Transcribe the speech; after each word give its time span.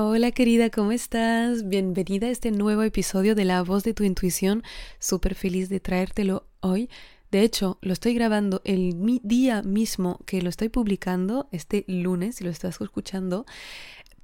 Hola 0.00 0.30
querida, 0.30 0.70
¿cómo 0.70 0.92
estás? 0.92 1.68
Bienvenida 1.68 2.28
a 2.28 2.30
este 2.30 2.52
nuevo 2.52 2.84
episodio 2.84 3.34
de 3.34 3.44
La 3.44 3.64
voz 3.64 3.82
de 3.82 3.94
tu 3.94 4.04
intuición. 4.04 4.62
Súper 5.00 5.34
feliz 5.34 5.68
de 5.68 5.80
traértelo 5.80 6.46
hoy. 6.60 6.88
De 7.32 7.42
hecho, 7.42 7.78
lo 7.80 7.94
estoy 7.94 8.14
grabando 8.14 8.62
el 8.64 8.94
día 9.24 9.60
mismo 9.62 10.20
que 10.24 10.40
lo 10.40 10.50
estoy 10.50 10.68
publicando, 10.68 11.48
este 11.50 11.84
lunes, 11.88 12.36
si 12.36 12.44
lo 12.44 12.50
estás 12.50 12.80
escuchando, 12.80 13.44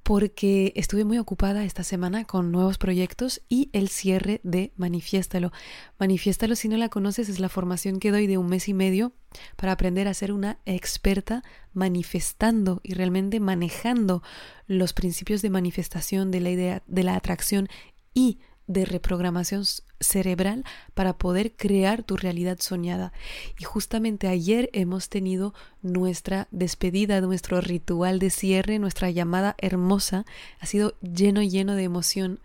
porque 0.05 0.71
estuve 0.75 1.03
muy 1.03 1.17
ocupada 1.17 1.65
esta 1.65 1.83
semana 1.83 2.25
con 2.25 2.51
nuevos 2.51 2.77
proyectos 2.77 3.41
y 3.49 3.71
el 3.73 3.89
cierre 3.89 4.39
de 4.43 4.71
Manifiéstalo. 4.75 5.51
Manifiéstalo, 5.97 6.55
si 6.55 6.69
no 6.69 6.77
la 6.77 6.89
conoces, 6.89 7.27
es 7.27 7.39
la 7.39 7.49
formación 7.49 7.99
que 7.99 8.11
doy 8.11 8.27
de 8.27 8.37
un 8.37 8.45
mes 8.45 8.69
y 8.69 8.75
medio 8.75 9.13
para 9.55 9.71
aprender 9.71 10.07
a 10.07 10.13
ser 10.13 10.31
una 10.31 10.59
experta 10.67 11.41
manifestando 11.73 12.81
y 12.83 12.93
realmente 12.93 13.39
manejando 13.39 14.21
los 14.67 14.93
principios 14.93 15.41
de 15.41 15.49
manifestación 15.49 16.29
de 16.29 16.39
la 16.39 16.51
idea 16.51 16.83
de 16.85 17.01
la 17.01 17.15
atracción 17.15 17.67
y 18.13 18.37
de 18.67 18.85
reprogramación 18.85 19.63
cerebral 19.99 20.63
para 20.93 21.17
poder 21.17 21.53
crear 21.55 22.03
tu 22.03 22.17
realidad 22.17 22.57
soñada. 22.59 23.13
Y 23.59 23.63
justamente 23.63 24.27
ayer 24.27 24.69
hemos 24.73 25.09
tenido 25.09 25.53
nuestra 25.81 26.47
despedida, 26.51 27.21
nuestro 27.21 27.61
ritual 27.61 28.19
de 28.19 28.29
cierre, 28.29 28.79
nuestra 28.79 29.09
llamada 29.11 29.55
hermosa. 29.57 30.25
Ha 30.59 30.65
sido 30.65 30.95
lleno, 31.01 31.41
lleno 31.43 31.75
de 31.75 31.83
emoción 31.83 32.39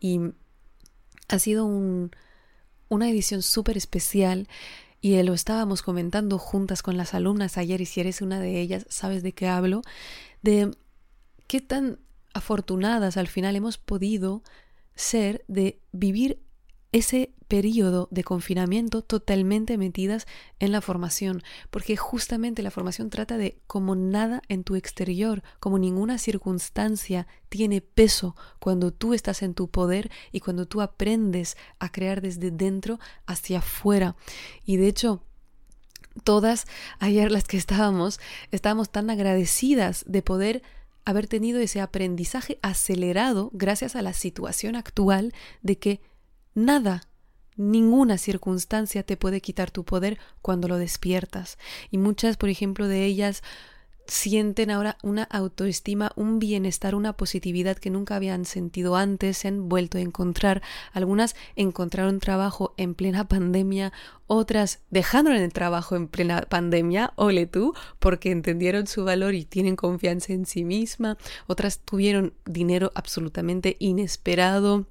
y 0.00 0.20
ha 1.28 1.38
sido 1.38 1.64
un, 1.64 2.12
una 2.88 3.10
edición 3.10 3.42
súper 3.42 3.76
especial. 3.76 4.48
Y 5.00 5.22
lo 5.22 5.34
estábamos 5.34 5.82
comentando 5.82 6.38
juntas 6.38 6.82
con 6.82 6.96
las 6.96 7.12
alumnas 7.12 7.58
ayer 7.58 7.80
y 7.80 7.86
si 7.86 8.00
eres 8.00 8.22
una 8.22 8.40
de 8.40 8.60
ellas, 8.60 8.86
sabes 8.88 9.22
de 9.22 9.32
qué 9.32 9.48
hablo, 9.48 9.82
de 10.40 10.70
qué 11.46 11.60
tan 11.60 11.98
afortunadas 12.32 13.16
al 13.16 13.28
final 13.28 13.54
hemos 13.54 13.76
podido 13.76 14.42
ser 14.94 15.44
de 15.48 15.80
vivir 15.92 16.40
ese 16.92 17.34
periodo 17.48 18.06
de 18.12 18.22
confinamiento 18.22 19.02
totalmente 19.02 19.76
metidas 19.78 20.26
en 20.60 20.70
la 20.70 20.80
formación, 20.80 21.42
porque 21.70 21.96
justamente 21.96 22.62
la 22.62 22.70
formación 22.70 23.10
trata 23.10 23.36
de 23.36 23.60
como 23.66 23.96
nada 23.96 24.42
en 24.48 24.62
tu 24.62 24.76
exterior, 24.76 25.42
como 25.58 25.78
ninguna 25.78 26.18
circunstancia 26.18 27.26
tiene 27.48 27.80
peso 27.80 28.36
cuando 28.60 28.92
tú 28.92 29.12
estás 29.12 29.42
en 29.42 29.54
tu 29.54 29.68
poder 29.68 30.10
y 30.30 30.38
cuando 30.38 30.66
tú 30.66 30.82
aprendes 30.82 31.56
a 31.80 31.90
crear 31.90 32.20
desde 32.20 32.52
dentro 32.52 33.00
hacia 33.26 33.58
afuera. 33.58 34.14
Y 34.64 34.76
de 34.76 34.86
hecho, 34.86 35.24
todas 36.22 36.66
ayer 37.00 37.32
las 37.32 37.44
que 37.44 37.56
estábamos, 37.56 38.20
estábamos 38.52 38.90
tan 38.90 39.10
agradecidas 39.10 40.04
de 40.06 40.22
poder 40.22 40.62
haber 41.04 41.26
tenido 41.26 41.60
ese 41.60 41.80
aprendizaje 41.80 42.58
acelerado 42.62 43.50
gracias 43.52 43.96
a 43.96 44.02
la 44.02 44.12
situación 44.12 44.76
actual 44.76 45.32
de 45.62 45.78
que 45.78 46.00
nada, 46.54 47.02
ninguna 47.56 48.18
circunstancia 48.18 49.02
te 49.02 49.16
puede 49.16 49.40
quitar 49.40 49.70
tu 49.70 49.84
poder 49.84 50.18
cuando 50.42 50.68
lo 50.68 50.78
despiertas. 50.78 51.58
Y 51.90 51.98
muchas, 51.98 52.36
por 52.36 52.48
ejemplo, 52.48 52.88
de 52.88 53.04
ellas 53.04 53.42
sienten 54.06 54.70
ahora 54.70 54.98
una 55.02 55.24
autoestima, 55.24 56.12
un 56.16 56.38
bienestar, 56.38 56.94
una 56.94 57.14
positividad 57.14 57.76
que 57.76 57.90
nunca 57.90 58.16
habían 58.16 58.44
sentido 58.44 58.96
antes, 58.96 59.38
se 59.38 59.48
han 59.48 59.68
vuelto 59.68 59.98
a 59.98 60.02
encontrar. 60.02 60.62
Algunas 60.92 61.34
encontraron 61.56 62.20
trabajo 62.20 62.74
en 62.76 62.94
plena 62.94 63.28
pandemia, 63.28 63.92
otras 64.26 64.80
dejaron 64.90 65.34
el 65.34 65.52
trabajo 65.52 65.96
en 65.96 66.08
plena 66.08 66.42
pandemia, 66.42 67.12
ole 67.16 67.46
tú, 67.46 67.74
porque 67.98 68.30
entendieron 68.30 68.86
su 68.86 69.04
valor 69.04 69.34
y 69.34 69.44
tienen 69.44 69.76
confianza 69.76 70.32
en 70.32 70.46
sí 70.46 70.64
misma, 70.64 71.18
otras 71.46 71.80
tuvieron 71.80 72.34
dinero 72.44 72.92
absolutamente 72.94 73.76
inesperado. 73.78 74.86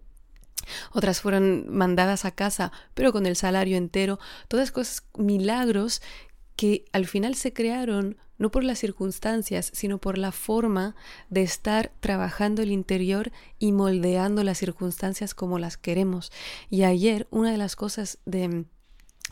Otras 0.94 1.19
fueron 1.19 1.66
mandadas 1.69 2.23
a 2.23 2.31
casa, 2.31 2.72
pero 2.94 3.12
con 3.12 3.25
el 3.25 3.35
salario 3.35 3.75
entero. 3.75 4.18
Todas 4.47 4.72
cosas, 4.72 5.03
milagros 5.18 6.02
que 6.63 6.85
al 6.94 7.07
final 7.07 7.35
se 7.35 7.51
crearon 7.51 8.16
no 8.38 8.50
por 8.50 8.63
las 8.63 8.79
circunstancias, 8.79 9.69
sino 9.74 9.97
por 9.97 10.18
la 10.18 10.31
forma 10.31 10.96
de 11.29 11.41
estar 11.41 11.91
trabajando 12.00 12.62
el 12.62 12.72
interior 12.72 13.34
y 13.59 13.74
moldeando 13.74 14.46
las 14.46 14.59
circunstancias 14.59 15.35
como 15.35 15.59
las 15.59 15.75
queremos. 15.75 16.31
Y 16.69 16.84
ayer 16.84 17.28
una 17.31 17.52
de 17.52 17.57
las 17.57 17.75
cosas 17.75 18.18
de, 18.25 18.63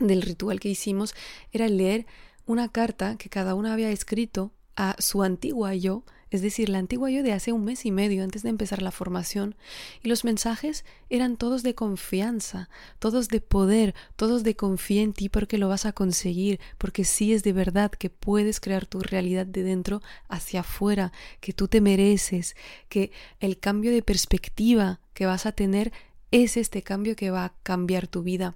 del 0.01 0.21
ritual 0.23 0.59
que 0.59 0.67
hicimos 0.67 1.15
era 1.53 1.69
leer 1.69 2.05
una 2.45 2.67
carta 2.67 3.15
que 3.17 3.29
cada 3.29 3.55
una 3.55 3.71
había 3.71 3.91
escrito 3.91 4.51
a 4.75 4.97
su 4.99 5.23
antigua 5.23 5.73
yo 5.73 6.03
es 6.31 6.41
decir, 6.41 6.69
la 6.69 6.79
antigua 6.79 7.11
yo 7.11 7.23
de 7.23 7.33
hace 7.33 7.51
un 7.51 7.65
mes 7.65 7.85
y 7.85 7.91
medio 7.91 8.23
antes 8.23 8.41
de 8.41 8.49
empezar 8.49 8.81
la 8.81 8.91
formación, 8.91 9.55
y 10.01 10.07
los 10.07 10.23
mensajes 10.23 10.85
eran 11.09 11.35
todos 11.35 11.61
de 11.61 11.75
confianza, 11.75 12.69
todos 12.99 13.27
de 13.27 13.41
poder, 13.41 13.93
todos 14.15 14.43
de 14.43 14.55
confía 14.55 15.01
en 15.01 15.11
ti 15.11 15.27
porque 15.27 15.57
lo 15.57 15.67
vas 15.67 15.85
a 15.85 15.91
conseguir, 15.91 16.59
porque 16.77 17.03
sí 17.03 17.33
es 17.33 17.43
de 17.43 17.51
verdad 17.51 17.91
que 17.91 18.09
puedes 18.09 18.61
crear 18.61 18.85
tu 18.85 19.01
realidad 19.01 19.45
de 19.45 19.63
dentro 19.63 20.01
hacia 20.29 20.61
afuera, 20.61 21.11
que 21.41 21.51
tú 21.51 21.67
te 21.67 21.81
mereces, 21.81 22.55
que 22.87 23.11
el 23.41 23.59
cambio 23.59 23.91
de 23.91 24.01
perspectiva 24.01 25.01
que 25.13 25.25
vas 25.25 25.45
a 25.45 25.51
tener 25.51 25.91
es 26.31 26.55
este 26.55 26.81
cambio 26.81 27.17
que 27.17 27.29
va 27.29 27.43
a 27.43 27.53
cambiar 27.61 28.07
tu 28.07 28.23
vida. 28.23 28.55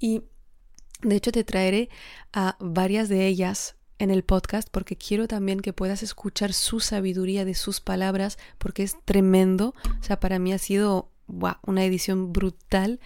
Y 0.00 0.22
de 1.02 1.14
hecho 1.14 1.30
te 1.30 1.44
traeré 1.44 1.90
a 2.32 2.56
varias 2.58 3.08
de 3.08 3.28
ellas 3.28 3.76
en 3.98 4.10
el 4.10 4.24
podcast 4.24 4.68
porque 4.70 4.96
quiero 4.96 5.28
también 5.28 5.60
que 5.60 5.72
puedas 5.72 6.02
escuchar 6.02 6.52
su 6.52 6.80
sabiduría 6.80 7.44
de 7.44 7.54
sus 7.54 7.80
palabras 7.80 8.38
porque 8.58 8.82
es 8.82 8.96
tremendo. 9.04 9.74
O 10.00 10.02
sea, 10.02 10.20
para 10.20 10.38
mí 10.38 10.52
ha 10.52 10.58
sido 10.58 11.10
una 11.66 11.84
edición 11.84 12.32
brutal 12.32 13.00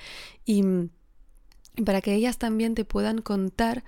y, 0.45 0.65
para 1.85 2.01
que 2.01 2.15
ellas 2.15 2.39
también 2.39 2.75
te 2.75 2.85
puedan 2.85 3.21
contar 3.21 3.85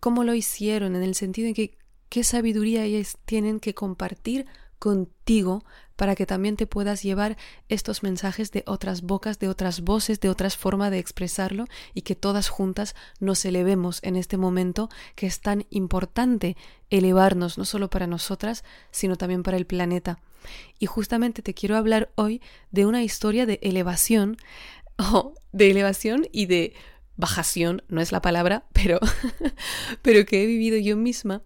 cómo 0.00 0.24
lo 0.24 0.34
hicieron 0.34 0.96
en 0.96 1.02
el 1.02 1.14
sentido 1.14 1.48
de 1.48 1.54
que 1.54 1.78
qué 2.08 2.24
sabiduría 2.24 2.84
ellas 2.84 3.18
tienen 3.24 3.60
que 3.60 3.74
compartir 3.74 4.46
contigo 4.78 5.64
para 5.96 6.14
que 6.14 6.26
también 6.26 6.56
te 6.56 6.66
puedas 6.66 7.02
llevar 7.02 7.36
estos 7.68 8.02
mensajes 8.02 8.52
de 8.52 8.62
otras 8.66 9.02
bocas, 9.02 9.38
de 9.38 9.48
otras 9.48 9.80
voces, 9.80 10.20
de 10.20 10.28
otras 10.28 10.56
formas 10.56 10.90
de 10.90 10.98
expresarlo 10.98 11.64
y 11.94 12.02
que 12.02 12.14
todas 12.14 12.48
juntas 12.48 12.94
nos 13.18 13.44
elevemos 13.44 14.00
en 14.02 14.16
este 14.16 14.36
momento 14.36 14.90
que 15.14 15.26
es 15.26 15.40
tan 15.40 15.66
importante 15.70 16.56
elevarnos, 16.90 17.58
no 17.58 17.64
solo 17.64 17.88
para 17.88 18.06
nosotras, 18.06 18.62
sino 18.90 19.16
también 19.16 19.42
para 19.42 19.56
el 19.56 19.66
planeta. 19.66 20.18
Y 20.78 20.86
justamente 20.86 21.42
te 21.42 21.54
quiero 21.54 21.76
hablar 21.76 22.12
hoy 22.14 22.42
de 22.70 22.86
una 22.86 23.02
historia 23.02 23.46
de 23.46 23.58
elevación, 23.62 24.36
o 24.98 25.34
de 25.52 25.70
elevación 25.70 26.28
y 26.30 26.46
de 26.46 26.74
bajación, 27.16 27.82
no 27.88 28.00
es 28.00 28.12
la 28.12 28.20
palabra, 28.20 28.66
pero, 28.72 29.00
pero 30.02 30.26
que 30.26 30.42
he 30.42 30.46
vivido 30.46 30.76
yo 30.78 30.96
misma 30.96 31.42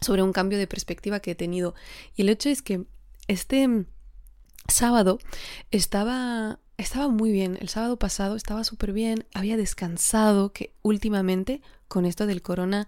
sobre 0.00 0.22
un 0.22 0.32
cambio 0.32 0.58
de 0.58 0.66
perspectiva 0.66 1.20
que 1.20 1.32
he 1.32 1.34
tenido. 1.34 1.74
Y 2.14 2.22
el 2.22 2.28
hecho 2.28 2.48
es 2.48 2.62
que 2.62 2.84
este 3.26 3.86
sábado 4.68 5.18
estaba 5.70 6.60
estaba 6.78 7.08
muy 7.08 7.32
bien. 7.32 7.58
El 7.60 7.68
sábado 7.68 7.98
pasado 7.98 8.36
estaba 8.36 8.64
súper 8.64 8.92
bien. 8.92 9.26
Había 9.34 9.56
descansado, 9.56 10.52
que 10.52 10.72
últimamente 10.82 11.60
con 11.88 12.06
esto 12.06 12.26
del 12.26 12.40
corona 12.40 12.86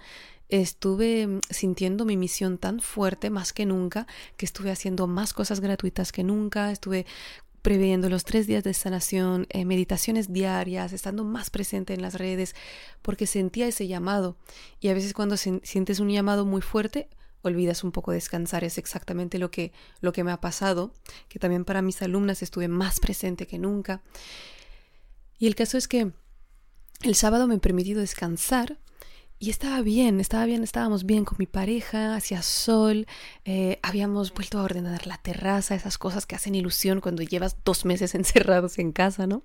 estuve 0.49 1.41
sintiendo 1.51 2.05
mi 2.05 2.17
misión 2.17 2.59
tan 2.59 2.81
fuerte 2.81 3.31
más 3.31 3.53
que 3.53 3.67
nunca, 3.67 4.07
que 4.37 4.47
estuve 4.47 4.71
haciendo 4.71 5.07
más 5.07 5.33
cosas 5.33 5.61
gratuitas 5.61 6.13
que 6.13 6.25
nunca, 6.25 6.73
estuve 6.73 7.07
previendo 7.63 8.09
los 8.09 8.25
tres 8.25 8.47
días 8.47 8.65
de 8.65 8.75
sanación, 8.75 9.47
eh, 9.51 9.65
meditaciones 9.65 10.33
diarias, 10.33 10.93
estando 10.93 11.25
más 11.25 11.51
presente 11.51 11.95
en 11.95 12.03
las 12.03 12.15
redes, 12.15 12.55
porque 13.03 13.27
sentía 13.27 13.67
ese 13.67 13.87
llamado. 13.87 14.37
Y 14.81 14.89
a 14.89 14.95
veces 14.95 15.13
cuando 15.13 15.37
sientes 15.37 16.01
un 16.01 16.11
llamado 16.11 16.45
muy 16.45 16.63
fuerte, 16.63 17.09
olvidas 17.43 17.85
un 17.85 17.93
poco 17.93 18.13
descansar. 18.13 18.65
Es 18.65 18.79
exactamente 18.79 19.39
lo 19.39 19.51
que, 19.51 19.73
lo 20.01 20.13
que 20.13 20.25
me 20.25 20.33
ha 20.33 20.41
pasado, 20.41 20.93
que 21.29 21.39
también 21.39 21.65
para 21.65 21.83
mis 21.83 22.03
alumnas 22.03 22.43
estuve 22.43 22.69
más 22.69 23.01
presente 23.01 23.47
que 23.47 23.59
nunca. 23.59 24.03
Y 25.39 25.47
el 25.47 25.55
caso 25.55 25.79
es 25.79 25.89
que 25.89 26.13
el 27.03 27.15
sábado 27.15 27.47
me 27.47 27.55
he 27.55 27.59
permitido 27.59 28.01
descansar 28.01 28.79
y 29.43 29.49
estaba 29.49 29.81
bien, 29.81 30.21
estaba 30.21 30.45
bien, 30.45 30.63
estábamos 30.63 31.07
bien 31.07 31.25
con 31.25 31.37
mi 31.39 31.47
pareja, 31.47 32.15
hacía 32.15 32.43
sol, 32.43 33.07
eh, 33.47 33.79
habíamos 33.83 34.35
vuelto 34.35 34.59
a 34.59 34.63
ordenar 34.63 35.07
la 35.07 35.17
terraza, 35.17 35.75
esas 35.75 35.97
cosas 35.97 36.27
que 36.27 36.37
hacen 36.37 36.55
ilusión 36.55 37.01
cuando 37.01 37.23
llevas 37.23 37.57
dos 37.65 37.87
meses 37.87 38.15
encerrados 38.15 38.79
en 38.79 38.93
casa, 38.93 39.27
¿no? 39.27 39.43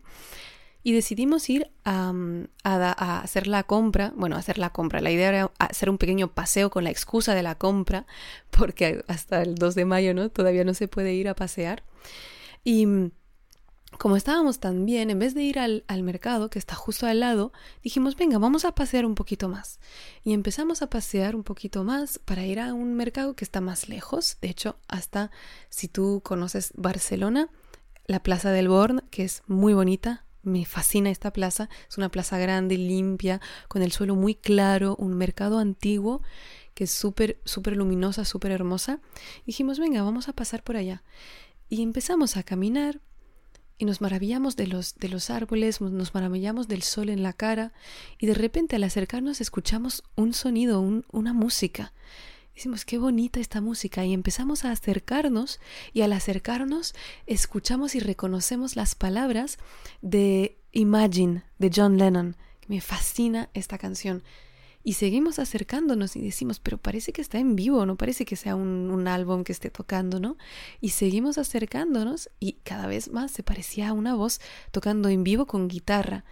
Y 0.84 0.92
decidimos 0.92 1.50
ir 1.50 1.72
a, 1.86 2.14
a, 2.64 3.22
hacer 3.22 3.48
la 3.48 3.64
compra, 3.64 4.12
bueno, 4.18 4.36
hacer 4.36 4.58
la 4.58 4.70
compra, 4.70 5.00
la 5.00 5.12
idea 5.12 5.30
era 5.30 5.52
hacer 5.60 5.90
un 5.90 5.98
pequeño 5.98 6.28
paseo 6.28 6.70
con 6.70 6.84
la 6.84 6.92
excusa 6.92 7.34
de 7.34 7.42
la 7.42 7.56
compra, 7.56 8.06
porque 8.52 9.04
hasta 9.08 9.42
el 9.42 9.56
2 9.56 9.76
de 9.76 9.86
mayo, 9.86 10.14
¿no? 10.14 10.30
Todavía 10.30 10.66
no 10.66 10.74
se 10.74 10.90
puede 10.90 11.14
ir 11.14 11.30
a 11.30 11.36
pasear. 11.36 11.84
Y 12.66 12.86
como 13.98 14.16
estábamos 14.16 14.60
tan 14.60 14.86
bien, 14.86 15.10
en 15.10 15.20
vez 15.20 15.34
de 15.34 15.44
ir 15.44 15.60
al, 15.60 15.84
mercado, 16.04 16.50
que 16.50 16.60
está 16.60 16.76
justo 16.76 17.08
al 17.08 17.20
lado, 17.20 17.52
dijimos, 17.84 18.16
venga, 18.16 18.38
vamos 18.38 18.66
a 18.66 18.74
pasear 18.74 19.06
un 19.06 19.16
poquito 19.16 19.50
más. 19.50 19.80
Y 20.24 20.34
empezamos 20.34 20.82
a 20.82 20.90
pasear 20.90 21.36
un 21.36 21.44
poquito 21.44 21.84
más 21.84 22.20
para 22.20 22.46
ir 22.46 22.60
a 22.60 22.74
un 22.74 22.96
mercado 22.96 23.36
que 23.36 23.46
está 23.46 23.62
más 23.62 23.90
lejos. 23.90 24.38
De 24.42 24.50
hecho, 24.50 24.78
hasta 24.88 25.32
si 25.70 25.88
tú 25.88 26.22
conoces 26.24 26.72
Barcelona, 26.76 27.50
la 28.08 28.22
Plaza 28.22 28.52
del 28.52 28.68
Born, 28.68 29.04
que 29.10 29.24
es 29.24 29.44
muy 29.48 29.74
bonita, 29.74 30.26
me 30.44 30.66
fascina 30.66 31.10
esta 31.10 31.32
plaza. 31.32 31.70
Es 31.90 31.98
una 31.98 32.10
plaza 32.10 32.38
grande, 32.38 32.78
limpia, 32.78 33.42
con 33.68 33.82
el 33.82 33.92
suelo 33.92 34.16
muy 34.16 34.36
claro, 34.36 34.96
un 34.98 35.16
mercado 35.16 35.60
antiguo 35.60 36.22
que 36.76 36.84
es 36.84 36.92
súper, 36.92 37.40
súper 37.46 37.78
luminosa, 37.78 38.26
súper 38.26 38.52
hermosa. 38.52 39.00
Dijimos, 39.46 39.80
venga, 39.80 40.04
vamos 40.04 40.28
a 40.28 40.34
pasar 40.34 40.62
por 40.62 40.76
allá. 40.76 41.04
Y 41.70 41.82
empezamos 41.82 42.38
a 42.38 42.44
caminar 42.44 43.00
y 43.78 43.86
nos 43.86 44.02
maravillamos 44.02 44.56
de 44.56 44.68
los, 44.68 44.96
de 44.96 45.10
los 45.10 45.30
árboles, 45.30 45.82
nos 45.82 46.14
maravillamos 46.14 46.68
del 46.68 46.82
sol 46.82 47.10
en 47.10 47.24
la 47.24 47.34
cara 47.34 47.74
y 48.18 48.28
de 48.28 48.34
repente 48.34 48.76
al 48.76 48.84
acercarnos 48.84 49.42
escuchamos 49.42 50.04
un 50.16 50.34
sonido, 50.34 50.82
una 51.12 51.34
música. 51.34 51.94
Decimos, 52.56 52.86
qué 52.86 52.98
bonita 52.98 53.42
esta 53.42 53.60
música 53.60 54.06
y 54.06 54.14
empezamos 54.14 54.64
a 54.64 54.72
acercarnos 54.72 55.60
y 55.92 56.02
al 56.02 56.14
acercarnos 56.14 56.96
escuchamos 57.28 57.96
y 57.96 58.00
reconocemos 58.00 58.78
las 58.78 58.96
palabras 58.96 59.58
de 60.02 60.58
Imagine 60.72 61.44
de 61.60 61.72
John 61.76 61.98
Lennon. 61.98 62.38
Me 62.68 62.80
fascina 62.80 63.50
esta 63.54 63.78
canción. 63.78 64.24
Y 64.88 64.94
seguimos 64.94 65.40
acercándonos 65.40 66.16
y 66.16 66.22
decimos, 66.22 66.60
pero 66.60 66.78
parece 66.78 67.12
que 67.12 67.24
está 67.24 67.40
en 67.40 67.56
vivo, 67.56 67.88
no 67.88 67.96
parece 67.96 68.24
que 68.24 68.36
sea 68.36 68.56
un, 68.56 69.08
álbum 69.08 69.44
que 69.44 69.52
esté 69.52 69.72
tocando, 69.72 70.20
¿no? 70.20 70.38
Y 70.80 70.90
seguimos 70.90 71.40
acercándonos 71.40 72.30
y 72.40 72.54
cada 72.64 72.86
vez 72.86 73.10
más 73.10 73.32
se 73.32 73.42
parecía 73.42 73.90
a 73.90 73.94
una 73.94 74.14
voz 74.14 74.40
tocando 74.70 75.10
en 75.10 75.24
vivo 75.24 75.48
con 75.48 75.70
guitarra. 75.70 76.24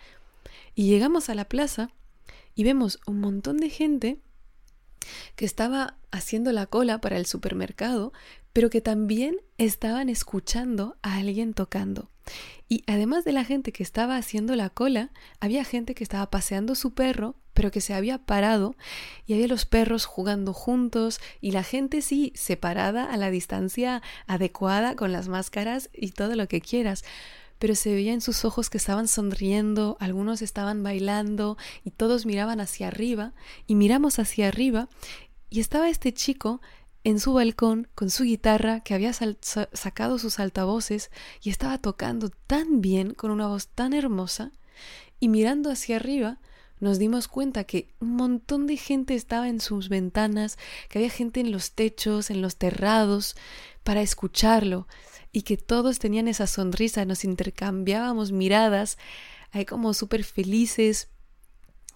Y 0.76 0.86
llegamos 0.86 1.30
a 1.30 1.36
la 1.36 1.46
plaza 1.46 1.90
y 2.54 2.64
vemos 2.64 3.00
un 3.08 3.22
montón 3.22 3.58
de 3.58 3.72
gente 3.72 4.20
que 5.36 5.46
estaba 5.46 5.98
haciendo 6.12 6.52
la 6.52 6.68
cola 6.68 7.02
para 7.02 7.18
el 7.18 7.26
supermercado, 7.26 8.14
pero 8.54 8.70
que 8.70 8.82
también 8.82 9.38
estaban 9.58 10.10
escuchando 10.10 10.96
a 11.02 11.16
alguien 11.16 11.56
tocando. 11.56 12.12
Y 12.70 12.84
además 12.88 13.24
de 13.24 13.34
la 13.34 13.44
gente 13.44 13.72
que 13.72 13.84
estaba 13.84 14.18
haciendo 14.18 14.56
la 14.56 14.70
cola, 14.70 15.12
había 15.40 15.64
gente 15.64 15.96
que 15.96 16.04
estaba 16.04 16.30
paseando 16.30 16.75
su 16.75 16.94
perro 16.94 17.36
pero 17.54 17.72
que 17.72 17.81
se 17.81 17.94
había 17.94 18.18
parado 18.18 18.75
y 19.25 19.34
había 19.34 19.48
los 19.48 19.66
perros 19.66 20.06
jugando 20.06 20.54
juntos 20.54 21.20
y 21.40 21.52
la 21.52 21.64
gente 21.64 22.02
sí 22.02 22.34
separada 22.36 23.06
a 23.06 23.18
la 23.18 23.30
distancia 23.30 24.02
adecuada 24.28 24.96
con 24.96 25.12
las 25.12 25.28
máscaras 25.28 25.90
y 25.94 26.12
todo 26.12 26.36
lo 26.36 26.48
que 26.48 26.62
quieras. 26.62 27.04
Pero 27.60 27.75
se 27.75 27.94
veía 27.94 28.14
en 28.14 28.22
sus 28.22 28.44
ojos 28.44 28.70
que 28.70 28.78
estaban 28.78 29.08
sonriendo, 29.08 29.98
algunos 30.00 30.42
estaban 30.42 30.84
bailando 30.84 31.58
y 31.86 31.92
todos 31.92 32.25
miraban 32.25 32.60
hacia 32.60 32.88
arriba 32.88 33.34
y 33.68 33.75
miramos 33.75 34.20
hacia 34.20 34.48
arriba 34.48 34.90
y 35.50 35.60
estaba 35.60 35.90
este 35.90 36.14
chico 36.14 36.62
en 37.04 37.20
su 37.20 37.34
balcón 37.34 37.88
con 37.96 38.10
su 38.10 38.24
guitarra 38.24 38.82
que 38.82 38.94
había 38.94 39.12
sacado 39.14 40.20
sus 40.20 40.40
altavoces 40.40 41.12
y 41.42 41.50
estaba 41.50 41.78
tocando 41.78 42.30
tan 42.30 42.82
bien 42.82 43.14
con 43.14 43.32
una 43.32 43.48
voz 43.48 43.68
tan 43.68 43.94
hermosa 43.94 44.52
y 45.20 45.28
mirando 45.28 45.70
hacia 45.70 45.98
arriba 45.98 46.40
nos 46.84 47.00
dimos 47.00 47.30
cuenta 47.30 47.64
que 47.64 47.94
un 48.02 48.18
montón 48.18 48.68
de 48.68 48.76
gente 48.76 49.16
estaba 49.16 49.48
en 49.48 49.62
sus 49.62 49.88
ventanas, 49.88 50.58
que 50.90 51.00
había 51.00 51.10
gente 51.10 51.40
en 51.40 51.52
los 51.54 51.72
techos, 51.72 52.30
en 52.30 52.42
los 52.42 52.58
terrados, 52.58 53.36
para 53.86 54.02
escucharlo, 54.02 54.86
y 55.32 55.44
que 55.44 55.56
todos 55.56 56.00
tenían 56.00 56.28
esa 56.28 56.46
sonrisa, 56.46 57.06
nos 57.06 57.24
intercambiábamos 57.24 58.34
miradas, 58.34 58.98
ahí 59.52 59.64
como 59.64 59.94
súper 59.94 60.26
felices. 60.26 61.08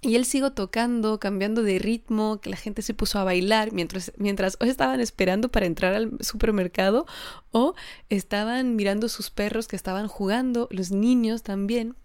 Y 0.01 0.15
él 0.15 0.25
siguió 0.25 0.51
tocando, 0.51 1.19
cambiando 1.19 1.63
de 1.63 1.79
ritmo, 1.79 2.39
que 2.39 2.51
la 2.51 2.57
gente 2.57 2.81
se 2.83 2.93
puso 2.93 3.17
a 3.17 3.23
bailar 3.23 3.71
mientras, 3.71 4.11
mientras 4.17 4.57
o 4.61 4.65
estaban 4.65 4.99
esperando 4.99 5.49
para 5.49 5.65
entrar 5.65 5.93
al 5.93 6.17
supermercado 6.19 7.07
o 7.51 7.73
estaban 8.09 8.75
mirando 8.75 9.09
sus 9.09 9.31
perros 9.31 9.67
que 9.67 9.75
estaban 9.75 10.07
jugando, 10.07 10.67
los 10.71 10.91
niños 10.91 11.41
también. 11.41 11.95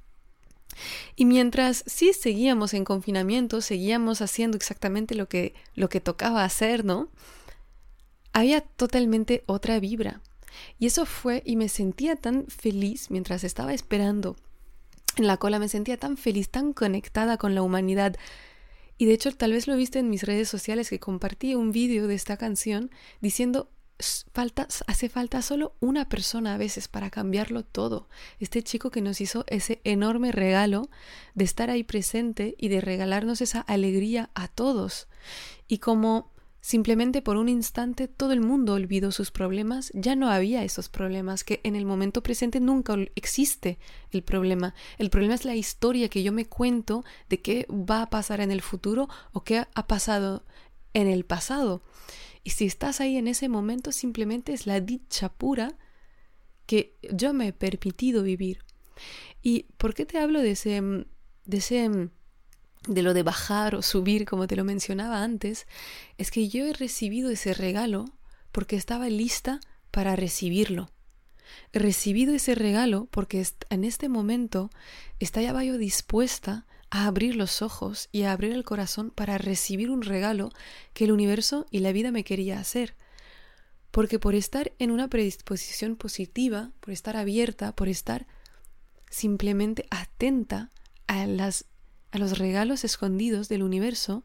Y 1.16 1.26
mientras 1.26 1.84
sí 1.86 2.14
seguíamos 2.14 2.72
en 2.72 2.84
confinamiento, 2.84 3.60
seguíamos 3.60 4.22
haciendo 4.22 4.56
exactamente 4.56 5.14
lo 5.14 5.28
que, 5.28 5.54
lo 5.74 5.90
que 5.90 6.00
tocaba 6.00 6.44
hacer, 6.44 6.86
¿no? 6.86 7.10
Había 8.32 8.62
totalmente 8.62 9.42
otra 9.46 9.78
vibra. 9.80 10.22
Y 10.78 10.86
eso 10.86 11.04
fue, 11.04 11.42
y 11.44 11.56
me 11.56 11.68
sentía 11.68 12.16
tan 12.16 12.46
feliz 12.46 13.10
mientras 13.10 13.44
estaba 13.44 13.74
esperando 13.74 14.36
en 15.16 15.26
la 15.26 15.36
cola, 15.36 15.58
me 15.58 15.68
sentía 15.68 15.96
tan 15.96 16.16
feliz, 16.16 16.48
tan 16.48 16.72
conectada 16.72 17.36
con 17.36 17.54
la 17.54 17.62
humanidad. 17.62 18.16
Y 18.98 19.06
de 19.06 19.14
hecho, 19.14 19.32
tal 19.32 19.52
vez 19.52 19.66
lo 19.66 19.76
viste 19.76 19.98
en 19.98 20.10
mis 20.10 20.22
redes 20.22 20.48
sociales 20.48 20.90
que 20.90 21.00
compartí 21.00 21.54
un 21.54 21.72
vídeo 21.72 22.06
de 22.06 22.14
esta 22.14 22.36
canción 22.36 22.90
diciendo 23.20 23.70
falta, 24.32 24.66
hace 24.86 25.08
falta 25.08 25.42
solo 25.42 25.74
una 25.80 26.08
persona 26.08 26.54
a 26.54 26.58
veces 26.58 26.88
para 26.88 27.10
cambiarlo 27.10 27.64
todo. 27.64 28.08
Este 28.40 28.62
chico 28.62 28.90
que 28.90 29.00
nos 29.00 29.20
hizo 29.20 29.44
ese 29.48 29.80
enorme 29.84 30.32
regalo 30.32 30.88
de 31.34 31.44
estar 31.44 31.70
ahí 31.70 31.84
presente 31.84 32.54
y 32.58 32.68
de 32.68 32.80
regalarnos 32.80 33.40
esa 33.40 33.60
alegría 33.60 34.30
a 34.34 34.48
todos. 34.48 35.08
Y 35.68 35.78
como 35.78 36.31
simplemente 36.62 37.22
por 37.22 37.36
un 37.36 37.48
instante 37.48 38.08
todo 38.08 38.32
el 38.32 38.40
mundo 38.40 38.74
olvidó 38.74 39.10
sus 39.10 39.32
problemas, 39.32 39.90
ya 39.94 40.14
no 40.14 40.30
había 40.30 40.64
esos 40.64 40.88
problemas, 40.88 41.42
que 41.42 41.60
en 41.64 41.76
el 41.76 41.84
momento 41.84 42.22
presente 42.22 42.60
nunca 42.60 42.94
existe 43.16 43.78
el 44.12 44.22
problema. 44.22 44.74
El 44.96 45.10
problema 45.10 45.34
es 45.34 45.44
la 45.44 45.56
historia 45.56 46.08
que 46.08 46.22
yo 46.22 46.32
me 46.32 46.46
cuento 46.46 47.04
de 47.28 47.42
qué 47.42 47.66
va 47.68 48.02
a 48.02 48.10
pasar 48.10 48.40
en 48.40 48.52
el 48.52 48.62
futuro 48.62 49.08
o 49.32 49.42
qué 49.42 49.66
ha 49.74 49.86
pasado 49.86 50.44
en 50.94 51.08
el 51.08 51.24
pasado. 51.24 51.82
Y 52.44 52.50
si 52.50 52.66
estás 52.66 53.00
ahí 53.00 53.16
en 53.16 53.26
ese 53.26 53.48
momento, 53.48 53.90
simplemente 53.90 54.52
es 54.52 54.66
la 54.66 54.80
dicha 54.80 55.30
pura 55.30 55.76
que 56.66 56.96
yo 57.12 57.34
me 57.34 57.48
he 57.48 57.52
permitido 57.52 58.22
vivir. 58.22 58.64
¿Y 59.42 59.64
por 59.78 59.94
qué 59.94 60.06
te 60.06 60.18
hablo 60.18 60.40
de 60.40 60.52
ese, 60.52 60.80
de 60.80 61.56
ese, 61.56 62.08
de 62.86 63.02
lo 63.02 63.14
de 63.14 63.22
bajar 63.22 63.74
o 63.74 63.82
subir, 63.82 64.24
como 64.24 64.46
te 64.46 64.56
lo 64.56 64.64
mencionaba 64.64 65.22
antes? 65.22 65.66
Es 66.18 66.30
que 66.30 66.48
yo 66.48 66.66
he 66.66 66.72
recibido 66.72 67.30
ese 67.30 67.54
regalo 67.54 68.06
porque 68.50 68.76
estaba 68.76 69.08
lista 69.08 69.60
para 69.90 70.16
recibirlo. 70.16 70.90
He 71.72 71.78
recibido 71.78 72.34
ese 72.34 72.54
regalo 72.54 73.08
porque 73.10 73.46
en 73.70 73.84
este 73.84 74.08
momento 74.08 74.70
estaba 75.20 75.64
yo 75.64 75.78
dispuesta 75.78 76.66
a 76.90 77.06
abrir 77.06 77.36
los 77.36 77.62
ojos 77.62 78.08
y 78.12 78.22
a 78.22 78.32
abrir 78.32 78.52
el 78.52 78.64
corazón 78.64 79.10
para 79.10 79.38
recibir 79.38 79.90
un 79.90 80.02
regalo 80.02 80.50
que 80.92 81.04
el 81.04 81.12
universo 81.12 81.66
y 81.70 81.78
la 81.78 81.92
vida 81.92 82.10
me 82.10 82.24
quería 82.24 82.60
hacer. 82.60 82.96
Porque 83.90 84.18
por 84.18 84.34
estar 84.34 84.72
en 84.78 84.90
una 84.90 85.08
predisposición 85.08 85.96
positiva, 85.96 86.72
por 86.80 86.92
estar 86.92 87.16
abierta, 87.16 87.74
por 87.74 87.88
estar 87.88 88.26
simplemente 89.10 89.86
atenta 89.90 90.70
a, 91.06 91.26
las, 91.26 91.66
a 92.12 92.18
los 92.18 92.38
regalos 92.38 92.84
escondidos 92.84 93.48
del 93.48 93.62
universo, 93.62 94.22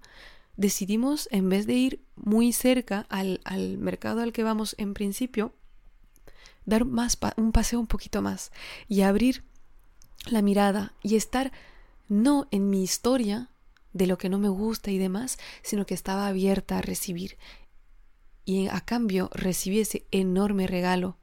decidimos, 0.58 1.28
en 1.32 1.50
vez 1.50 1.66
de 1.66 1.74
ir 1.74 2.02
muy 2.16 2.54
cerca 2.54 3.06
al, 3.10 3.42
al 3.46 3.78
mercado 3.78 4.22
al 4.22 4.34
que 4.34 4.44
vamos 4.44 4.76
en 4.78 4.94
principio, 4.94 5.54
dar 6.66 6.86
más 6.86 7.18
un 7.38 7.52
paseo 7.52 7.80
un 7.80 7.88
poquito 7.88 8.22
más 8.22 8.52
y 8.88 9.02
abrir 9.02 9.44
la 10.26 10.42
mirada 10.42 10.94
y 11.02 11.16
estar 11.16 11.52
no 12.10 12.48
en 12.52 12.70
mi 12.70 12.84
historia 12.84 13.50
de 13.94 14.08
lo 14.08 14.18
que 14.18 14.30
no 14.30 14.38
me 14.38 14.50
gusta 14.50 14.92
y 14.92 14.98
demás, 14.98 15.38
sino 15.64 15.86
que 15.86 15.94
estaba 15.94 16.28
abierta 16.28 16.78
a 16.78 16.82
recibir. 16.82 17.38
Y 18.46 18.68
a 18.68 18.82
cambio 18.82 19.30
recibí 19.34 19.80
ese 19.80 20.06
enorme 20.12 20.68
regalo, 20.68 21.18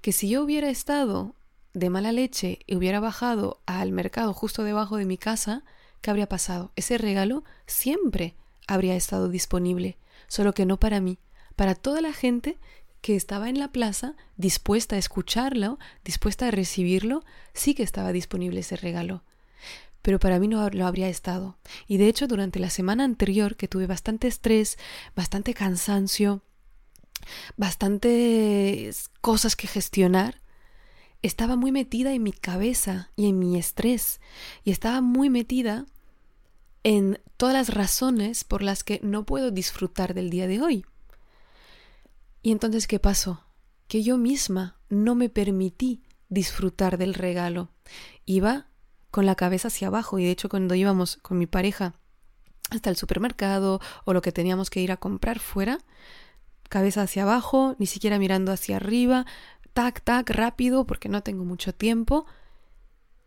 que 0.00 0.12
si 0.12 0.28
yo 0.28 0.42
hubiera 0.42 0.70
estado 0.70 1.34
de 1.74 1.90
mala 1.90 2.12
leche 2.12 2.60
y 2.66 2.76
hubiera 2.76 3.00
bajado 3.00 3.60
al 3.66 3.92
mercado 3.92 4.32
justo 4.32 4.62
debajo 4.62 4.96
de 4.96 5.04
mi 5.04 5.18
casa, 5.18 5.64
¿qué 6.00 6.10
habría 6.10 6.28
pasado? 6.28 6.72
Ese 6.76 6.98
regalo 6.98 7.44
siempre 7.66 8.34
habría 8.66 8.96
estado 8.96 9.28
disponible, 9.28 9.96
solo 10.26 10.52
que 10.52 10.66
no 10.66 10.78
para 10.78 11.00
mí, 11.00 11.18
para 11.56 11.74
toda 11.74 12.00
la 12.00 12.12
gente 12.12 12.58
que 13.00 13.16
estaba 13.16 13.48
en 13.48 13.58
la 13.58 13.68
plaza 13.68 14.14
dispuesta 14.36 14.96
a 14.96 14.98
escucharlo, 14.98 15.78
dispuesta 16.04 16.48
a 16.48 16.50
recibirlo, 16.50 17.24
sí 17.54 17.74
que 17.74 17.82
estaba 17.82 18.12
disponible 18.12 18.60
ese 18.60 18.76
regalo. 18.76 19.22
pero 20.02 20.18
para 20.18 20.38
mí 20.38 20.48
no 20.48 20.70
lo 20.70 20.86
habría 20.86 21.08
estado. 21.08 21.58
Y 21.86 21.98
de 21.98 22.08
hecho, 22.08 22.26
durante 22.28 22.60
la 22.60 22.70
semana 22.70 23.04
anterior, 23.04 23.56
que 23.56 23.68
tuve 23.68 23.86
bastante 23.86 24.26
estrés, 24.26 24.78
bastante 25.14 25.52
cansancio, 25.52 26.42
bastantes 27.56 29.10
cosas 29.20 29.56
que 29.56 29.66
gestionar, 29.66 30.40
estaba 31.22 31.56
muy 31.56 31.72
metida 31.72 32.12
en 32.12 32.22
mi 32.22 32.32
cabeza 32.32 33.10
y 33.16 33.28
en 33.28 33.38
mi 33.38 33.56
estrés, 33.56 34.20
y 34.64 34.70
estaba 34.70 35.00
muy 35.00 35.30
metida 35.30 35.86
en 36.84 37.20
todas 37.36 37.54
las 37.54 37.74
razones 37.74 38.44
por 38.44 38.62
las 38.62 38.84
que 38.84 39.00
no 39.02 39.24
puedo 39.24 39.50
disfrutar 39.50 40.14
del 40.14 40.30
día 40.30 40.46
de 40.46 40.62
hoy. 40.62 40.86
Y 42.42 42.52
entonces, 42.52 42.86
¿qué 42.86 42.98
pasó? 42.98 43.44
Que 43.88 44.02
yo 44.02 44.16
misma 44.16 44.78
no 44.88 45.14
me 45.14 45.28
permití 45.28 46.02
disfrutar 46.28 46.98
del 46.98 47.14
regalo. 47.14 47.70
Iba 48.26 48.68
con 49.10 49.26
la 49.26 49.34
cabeza 49.34 49.68
hacia 49.68 49.88
abajo 49.88 50.18
y 50.18 50.24
de 50.24 50.30
hecho 50.30 50.48
cuando 50.48 50.74
íbamos 50.74 51.16
con 51.22 51.38
mi 51.38 51.46
pareja 51.46 51.94
hasta 52.70 52.90
el 52.90 52.96
supermercado 52.96 53.80
o 54.04 54.12
lo 54.12 54.20
que 54.20 54.32
teníamos 54.32 54.68
que 54.68 54.80
ir 54.80 54.92
a 54.92 54.98
comprar 54.98 55.38
fuera, 55.38 55.78
cabeza 56.68 57.02
hacia 57.02 57.22
abajo, 57.22 57.74
ni 57.78 57.86
siquiera 57.86 58.18
mirando 58.18 58.52
hacia 58.52 58.76
arriba, 58.76 59.24
tac, 59.78 60.02
tac, 60.02 60.28
rápido 60.30 60.88
porque 60.88 61.08
no 61.08 61.22
tengo 61.22 61.44
mucho 61.44 61.72
tiempo. 61.72 62.26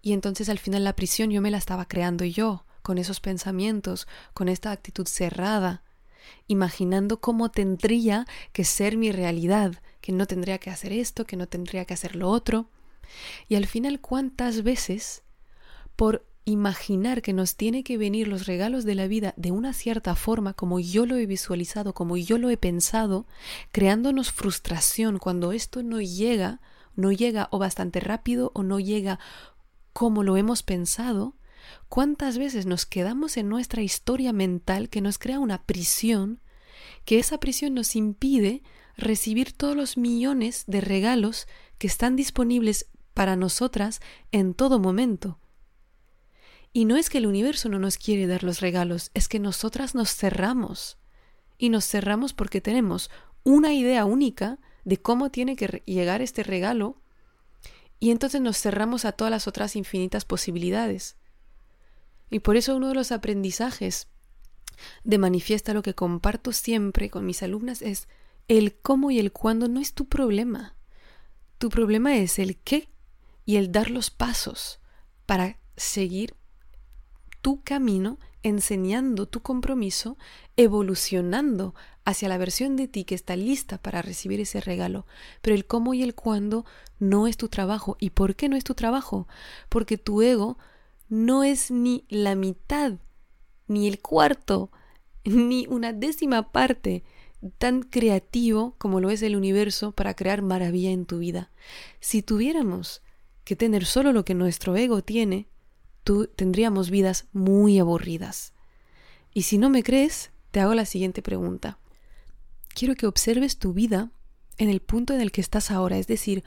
Y 0.02 0.12
entonces 0.12 0.50
al 0.50 0.60
final 0.60 0.84
la 0.84 0.98
prisión 0.98 1.32
yo 1.32 1.42
me 1.42 1.50
la 1.50 1.58
estaba 1.58 1.88
creando 1.88 2.26
yo, 2.26 2.66
con 2.82 2.98
esos 2.98 3.22
pensamientos, 3.22 4.06
con 4.34 4.50
esta 4.50 4.72
actitud 4.72 5.08
cerrada, 5.08 5.82
imaginando 6.48 7.22
cómo 7.22 7.52
tendría 7.52 8.28
que 8.52 8.66
ser 8.66 8.98
mi 8.98 9.14
realidad, 9.14 9.82
que 10.02 10.12
no 10.12 10.28
tendría 10.28 10.58
que 10.58 10.70
hacer 10.70 10.92
esto, 10.92 11.26
que 11.26 11.38
no 11.38 11.48
tendría 11.48 11.86
que 11.86 11.94
hacer 11.94 12.18
lo 12.18 12.28
otro. 12.28 12.68
Y 13.48 13.56
al 13.56 13.66
final, 13.66 14.02
¿cuántas 14.02 14.62
veces, 14.62 15.24
por 15.96 16.26
imaginar 16.46 17.22
que 17.22 17.34
nos 17.34 17.56
tiene 17.56 17.84
que 17.84 17.98
venir 17.98 18.28
los 18.28 18.46
regalos 18.46 18.84
de 18.84 18.96
la 18.96 19.08
vida 19.08 19.34
de 19.38 19.52
una 19.52 19.74
cierta 19.74 20.16
forma, 20.16 20.54
como 20.54 20.80
yo 20.80 21.06
lo 21.06 21.16
he 21.16 21.26
visualizado, 21.26 21.94
como 21.94 22.18
yo 22.18 22.38
lo 22.38 22.50
he 22.50 22.58
pensado, 22.58 23.28
creándonos 23.72 24.32
frustración 24.32 25.20
cuando 25.20 25.52
esto 25.52 25.84
no 25.84 26.02
llega, 26.02 26.62
no 26.96 27.12
llega 27.12 27.48
o 27.52 27.60
bastante 27.60 28.00
rápido 28.00 28.52
o 28.56 28.64
no 28.64 28.80
llega 28.80 29.20
como 29.94 30.24
lo 30.24 30.38
hemos 30.38 30.64
pensado, 30.64 31.36
¿Cuántas 31.90 32.38
veces 32.38 32.66
nos 32.66 32.86
quedamos 32.86 33.38
en 33.38 33.50
nuestra 33.50 33.82
historia 33.82 34.34
mental 34.34 34.90
que 34.90 35.02
nos 35.02 35.18
crea 35.18 35.40
una 35.40 35.64
prisión, 35.64 36.40
que 37.06 37.20
esa 37.20 37.40
prisión 37.40 37.74
nos 37.74 37.96
impide 37.96 38.64
recibir 38.96 39.54
todos 39.54 39.76
los 39.76 39.98
millones 39.98 40.64
de 40.68 40.82
regalos 40.82 41.48
que 41.78 41.88
están 41.88 42.16
disponibles 42.16 42.88
para 43.14 43.36
nosotras 43.36 44.02
en 44.32 44.54
todo 44.54 44.80
momento? 44.80 45.38
Y 46.74 46.86
no 46.86 46.96
es 46.96 47.10
que 47.10 47.18
el 47.18 47.28
universo 47.28 47.70
no 47.70 47.80
nos 47.80 47.98
quiere 47.98 48.28
dar 48.28 48.44
los 48.44 48.62
regalos, 48.62 49.12
es 49.14 49.28
que 49.28 49.40
nosotras 49.40 49.94
nos 49.96 50.16
cerramos. 50.16 50.98
Y 51.58 51.70
nos 51.70 51.86
cerramos 51.86 52.34
porque 52.34 52.62
tenemos 52.62 53.12
una 53.44 53.74
idea 53.74 54.06
única 54.06 54.60
de 54.84 54.98
cómo 54.98 55.30
tiene 55.30 55.56
que 55.56 55.84
llegar 55.86 56.22
este 56.22 56.44
regalo 56.44 57.02
y 58.00 58.10
entonces 58.10 58.42
nos 58.42 58.58
cerramos 58.58 59.06
a 59.06 59.12
todas 59.12 59.30
las 59.30 59.48
otras 59.48 59.76
infinitas 59.76 60.26
posibilidades. 60.26 61.18
Y 62.32 62.40
por 62.40 62.58
eso 62.58 62.76
uno 62.76 62.88
de 62.88 62.96
los 62.96 63.12
aprendizajes 63.12 64.08
de 65.04 65.20
manifiesta 65.20 65.76
lo 65.76 65.84
que 65.84 65.94
comparto 65.94 66.52
siempre 66.52 67.12
con 67.12 67.26
mis 67.26 67.44
alumnas 67.44 67.84
es 67.84 68.08
el 68.48 68.74
cómo 68.74 69.12
y 69.12 69.20
el 69.20 69.32
cuándo 69.32 69.68
no 69.68 69.80
es 69.80 69.94
tu 69.94 70.06
problema. 70.06 70.76
Tu 71.60 71.70
problema 71.70 72.18
es 72.18 72.40
el 72.40 72.58
qué 72.58 72.90
y 73.46 73.58
el 73.58 73.72
dar 73.72 73.92
los 73.92 74.10
pasos 74.10 74.80
para 75.28 75.60
seguir 75.78 76.36
tu 77.42 77.62
camino, 77.64 78.20
enseñando 78.44 79.28
tu 79.28 79.42
compromiso, 79.42 80.18
evolucionando 80.58 81.76
hacia 82.06 82.30
la 82.30 82.38
versión 82.38 82.76
de 82.76 82.88
ti 82.88 83.04
que 83.04 83.16
está 83.16 83.36
lista 83.36 83.78
para 83.78 84.02
recibir 84.02 84.40
ese 84.40 84.62
regalo. 84.62 85.06
Pero 85.42 85.56
el 85.56 85.66
cómo 85.66 85.94
y 85.94 86.04
el 86.04 86.16
cuándo 86.16 86.66
no 87.00 87.28
es 87.28 87.38
tu 87.38 87.50
trabajo. 87.50 87.98
¿Y 88.00 88.12
por 88.12 88.36
qué 88.36 88.50
no 88.50 88.56
es 88.56 88.64
tu 88.64 88.74
trabajo? 88.74 89.28
Porque 89.70 89.98
tu 89.98 90.22
ego 90.22 90.58
no 91.10 91.44
es 91.44 91.72
ni 91.72 92.06
la 92.10 92.36
mitad, 92.36 92.94
ni 93.68 93.88
el 93.88 94.00
cuarto, 94.00 94.72
ni 95.24 95.68
una 95.68 95.94
décima 95.94 96.52
parte 96.52 97.04
tan 97.58 97.82
creativo 97.82 98.76
como 98.78 99.00
lo 99.00 99.10
es 99.10 99.22
el 99.24 99.36
universo 99.36 99.94
para 99.94 100.16
crear 100.16 100.42
maravilla 100.42 100.92
en 100.92 101.06
tu 101.06 101.20
vida. 101.20 101.52
Si 102.00 102.22
tuviéramos 102.22 103.02
que 103.44 103.56
tener 103.56 103.86
solo 103.86 104.14
lo 104.14 104.24
que 104.24 104.36
nuestro 104.36 104.76
ego 104.76 105.02
tiene, 105.02 105.48
tú 106.04 106.28
tendríamos 106.28 106.90
vidas 106.90 107.28
muy 107.34 107.80
aburridas. 107.80 108.54
Y 109.34 109.44
si 109.44 109.58
no 109.58 109.70
me 109.70 109.84
crees, 109.84 110.32
te 110.52 110.60
hago 110.60 110.74
la 110.74 110.86
siguiente 110.86 111.22
pregunta. 111.22 111.78
Quiero 112.74 112.96
que 112.96 113.08
observes 113.08 113.58
tu 113.58 113.74
vida 113.74 114.12
en 114.58 114.70
el 114.70 114.82
punto 114.82 115.14
en 115.14 115.22
el 115.22 115.32
que 115.32 115.42
estás 115.42 115.72
ahora, 115.72 115.98
es 115.98 116.08
decir, 116.08 116.44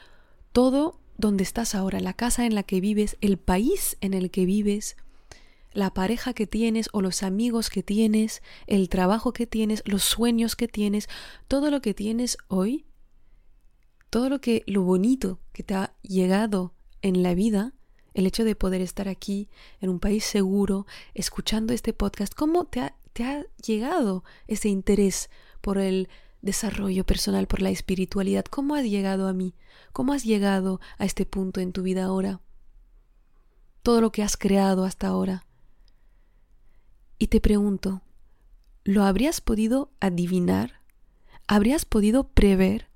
todo 0.52 1.00
donde 1.16 1.44
estás 1.44 1.74
ahora, 1.74 2.00
la 2.00 2.12
casa 2.12 2.46
en 2.46 2.54
la 2.54 2.62
que 2.62 2.80
vives, 2.80 3.16
el 3.20 3.38
país 3.38 3.96
en 4.00 4.14
el 4.14 4.30
que 4.30 4.46
vives, 4.46 4.96
la 5.72 5.92
pareja 5.92 6.32
que 6.34 6.46
tienes 6.46 6.88
o 6.92 7.02
los 7.02 7.22
amigos 7.22 7.70
que 7.70 7.82
tienes, 7.82 8.42
el 8.66 8.88
trabajo 8.88 9.32
que 9.32 9.46
tienes, 9.46 9.82
los 9.84 10.04
sueños 10.04 10.56
que 10.56 10.68
tienes, 10.68 11.08
todo 11.48 11.70
lo 11.70 11.82
que 11.82 11.94
tienes 11.94 12.38
hoy, 12.48 12.86
todo 14.10 14.28
lo 14.28 14.40
que 14.40 14.62
lo 14.66 14.82
bonito 14.82 15.40
que 15.52 15.64
te 15.64 15.74
ha 15.74 15.94
llegado 16.02 16.74
en 17.02 17.22
la 17.22 17.34
vida, 17.34 17.74
el 18.14 18.26
hecho 18.26 18.44
de 18.44 18.56
poder 18.56 18.80
estar 18.80 19.08
aquí 19.08 19.48
en 19.80 19.90
un 19.90 20.00
país 20.00 20.24
seguro, 20.24 20.86
escuchando 21.12 21.74
este 21.74 21.92
podcast, 21.92 22.34
¿cómo 22.34 22.64
te 22.64 22.80
ha, 22.80 22.96
te 23.12 23.24
ha 23.24 23.44
llegado 23.64 24.24
ese 24.46 24.68
interés 24.68 25.28
por 25.60 25.78
el 25.78 26.08
desarrollo 26.44 27.04
personal, 27.04 27.46
por 27.46 27.62
la 27.62 27.70
espiritualidad. 27.70 28.44
¿Cómo 28.44 28.74
has 28.74 28.84
llegado 28.84 29.26
a 29.26 29.32
mí? 29.32 29.54
¿Cómo 29.92 30.12
has 30.12 30.24
llegado 30.24 30.80
a 30.98 31.04
este 31.04 31.26
punto 31.26 31.60
en 31.60 31.72
tu 31.72 31.82
vida 31.82 32.04
ahora? 32.04 32.40
Todo 33.82 34.00
lo 34.00 34.12
que 34.12 34.22
has 34.22 34.36
creado 34.36 34.84
hasta 34.84 35.08
ahora. 35.08 35.46
Y 37.18 37.28
te 37.28 37.40
pregunto, 37.40 38.02
¿lo 38.84 39.04
habrías 39.04 39.40
podido 39.40 39.90
adivinar? 40.00 40.82
¿Habrías 41.46 41.84
podido 41.84 42.28
prever 42.28 42.88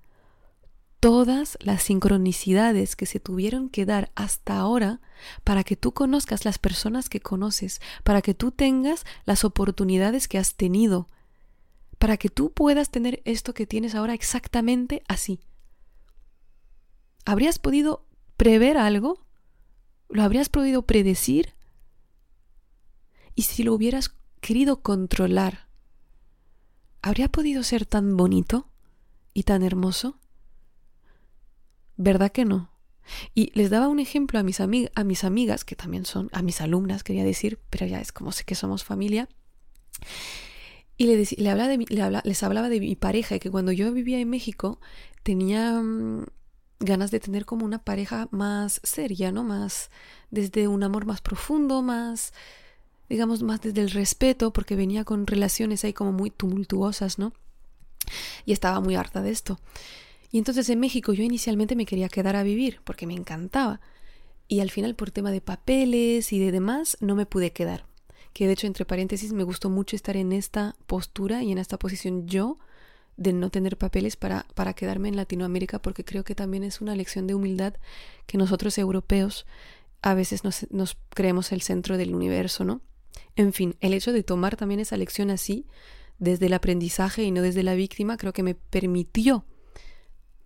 todas 1.01 1.57
las 1.61 1.83
sincronicidades 1.83 2.97
que 2.97 3.07
se 3.07 3.21
tuvieron 3.21 3.69
que 3.69 3.87
dar 3.87 4.11
hasta 4.15 4.59
ahora 4.59 5.01
para 5.45 5.65
que 5.65 5.77
tú 5.77 5.93
conozcas 5.93 6.45
las 6.45 6.59
personas 6.59 7.09
que 7.09 7.21
conoces, 7.21 7.81
para 8.05 8.23
que 8.23 8.35
tú 8.35 8.51
tengas 8.51 9.05
las 9.25 9.45
oportunidades 9.45 10.27
que 10.27 10.39
has 10.39 10.55
tenido, 10.55 11.09
para 11.99 12.17
que 12.17 12.29
tú 12.29 12.53
puedas 12.53 12.91
tener 12.91 13.23
esto 13.25 13.55
que 13.55 13.67
tienes 13.67 13.95
ahora 13.95 14.15
exactamente 14.15 15.03
así. 15.09 15.41
¿Habrías 17.25 17.59
podido 17.59 18.07
prever 18.37 18.77
algo? 18.77 19.27
¿Lo 20.09 20.23
habrías 20.23 20.49
podido 20.49 20.83
predecir? 20.83 21.55
Y 23.35 23.43
si 23.43 23.63
lo 23.63 23.75
hubieras 23.75 24.17
querido 24.41 24.83
controlar, 24.83 25.69
¿habría 27.03 27.29
podido 27.29 27.63
ser 27.63 27.87
tan 27.87 28.17
bonito 28.17 28.69
y 29.35 29.45
tan 29.45 29.63
hermoso? 29.63 30.19
¿Verdad 31.99 32.31
que 32.31 32.45
no? 32.45 32.71
Y 33.35 33.51
les 33.55 33.71
daba 33.71 33.89
un 33.89 33.99
ejemplo 33.99 34.39
a 34.39 34.43
mis, 34.43 34.61
a 34.61 34.67
mis 35.05 35.25
amigas, 35.25 35.65
que 35.65 35.77
también 35.77 36.05
son, 36.07 36.31
a 36.33 36.43
mis 36.43 36.61
alumnas, 36.61 37.03
quería 37.03 37.25
decir, 37.25 37.59
pero 37.71 37.87
ya 37.87 38.01
es 38.01 38.13
como 38.13 38.33
sé 38.33 38.45
que 38.45 38.55
somos 38.55 38.85
familia. 38.85 39.29
Y 40.97 41.07
le, 41.07 41.25
le, 41.37 41.51
hablaba 41.51 41.69
de 41.69 41.79
le 41.79 42.21
les 42.25 42.43
hablaba 42.43 42.69
de 42.69 42.81
mi 42.81 42.97
pareja 42.97 43.37
y 43.37 43.41
que 43.41 43.51
cuando 43.51 43.73
yo 43.73 43.93
vivía 43.93 44.19
en 44.21 44.31
México 44.31 44.81
tenía 45.23 45.81
mm, 45.81 46.27
ganas 46.81 47.11
de 47.11 47.21
tener 47.21 47.45
como 47.45 47.65
una 47.65 47.83
pareja 47.83 48.29
más 48.31 48.81
seria, 48.85 49.33
¿no? 49.33 49.43
Más 49.43 49.91
desde 50.31 50.69
un 50.69 50.83
amor 50.85 51.05
más 51.05 51.21
profundo, 51.21 51.83
más, 51.83 52.33
digamos, 53.09 53.43
más 53.43 53.61
desde 53.61 53.81
el 53.81 53.91
respeto, 53.91 54.53
porque 54.53 54.77
venía 54.77 55.05
con 55.05 55.27
relaciones 55.27 55.85
ahí 55.85 55.93
como 55.93 56.13
muy 56.13 56.31
tumultuosas, 56.31 57.19
¿no? 57.19 57.33
Y 58.45 58.53
estaba 58.53 58.81
muy 58.81 58.95
harta 58.95 59.21
de 59.23 59.31
esto. 59.31 59.59
Y 60.31 60.39
entonces 60.39 60.69
en 60.71 60.81
México 60.81 61.13
yo 61.13 61.23
inicialmente 61.23 61.77
me 61.77 61.87
quería 61.87 62.09
quedar 62.09 62.37
a 62.37 62.43
vivir 62.43 62.81
porque 62.85 63.07
me 63.07 63.15
encantaba. 63.15 63.81
Y 64.47 64.61
al 64.61 64.71
final 64.71 64.95
por 64.95 65.11
tema 65.11 65.31
de 65.31 65.41
papeles 65.41 66.33
y 66.33 66.39
de 66.39 66.53
demás 66.53 66.97
no 67.01 67.15
me 67.15 67.27
pude 67.27 67.53
quedar 67.53 67.89
que 68.33 68.47
de 68.47 68.53
hecho 68.53 68.69
entre 68.69 68.85
paréntesis 68.85 69.33
me 69.33 69.43
gustó 69.43 69.69
mucho 69.69 69.97
estar 69.97 70.17
en 70.17 70.33
esta 70.33 70.77
postura 70.87 71.43
y 71.43 71.51
en 71.51 71.59
esta 71.59 71.79
posición 71.79 72.29
yo 72.29 72.59
de 73.17 73.33
no 73.33 73.51
tener 73.51 73.77
papeles 73.77 74.15
para, 74.15 74.47
para 74.55 74.75
quedarme 74.75 75.09
en 75.09 75.17
Latinoamérica 75.17 75.81
porque 75.81 76.05
creo 76.05 76.23
que 76.23 76.37
también 76.37 76.63
es 76.63 76.81
una 76.81 76.95
lección 76.95 77.27
de 77.27 77.35
humildad 77.35 77.75
que 78.27 78.39
nosotros 78.39 78.79
europeos 78.79 79.45
a 80.03 80.15
veces 80.15 80.45
nos, 80.45 80.71
nos 80.71 80.97
creemos 81.11 81.51
el 81.51 81.63
centro 81.63 81.97
del 81.97 82.15
universo, 82.15 82.65
¿no? 82.65 82.81
En 83.35 83.53
fin, 83.53 83.75
el 83.81 83.93
hecho 83.93 84.13
de 84.13 84.23
tomar 84.23 84.57
también 84.57 84.79
esa 84.79 84.97
lección 84.97 85.31
así, 85.31 85.67
desde 86.21 86.47
el 86.47 86.53
aprendizaje 86.53 87.25
y 87.25 87.33
no 87.33 87.43
desde 87.43 87.65
la 87.65 87.75
víctima, 87.75 88.17
creo 88.17 88.33
que 88.33 88.45
me 88.45 88.55
permitió 88.55 89.45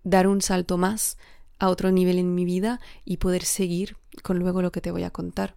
dar 0.05 0.27
un 0.27 0.43
salto 0.43 0.79
más 0.79 1.17
a 1.59 1.69
otro 1.69 1.91
nivel 1.91 2.19
en 2.19 2.35
mi 2.35 2.45
vida 2.45 2.81
y 3.05 3.19
poder 3.19 3.45
seguir 3.45 3.97
con 4.23 4.39
luego 4.39 4.63
lo 4.63 4.73
que 4.73 4.81
te 4.81 4.91
voy 4.91 5.05
a 5.05 5.11
contar. 5.11 5.55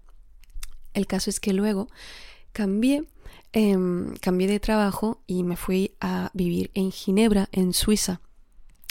El 0.94 1.08
caso 1.08 1.30
es 1.30 1.40
que 1.40 1.54
luego 1.54 1.90
cambié, 2.52 3.04
em, 3.54 4.16
cambié 4.22 4.48
de 4.48 4.60
trabajo 4.60 5.22
y 5.28 5.44
me 5.44 5.58
fui 5.58 5.96
a 6.00 6.30
vivir 6.34 6.72
en 6.74 6.92
Ginebra, 6.92 7.50
en 7.52 7.74
Suiza, 7.74 8.22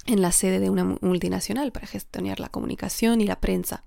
en 0.06 0.20
la 0.20 0.32
sede 0.32 0.60
de 0.60 0.70
una 0.70 0.84
multinacional 1.00 1.72
para 1.72 1.86
gestionar 1.86 2.40
la 2.40 2.50
comunicación 2.50 3.20
y 3.20 3.26
la 3.26 3.40
prensa. 3.40 3.84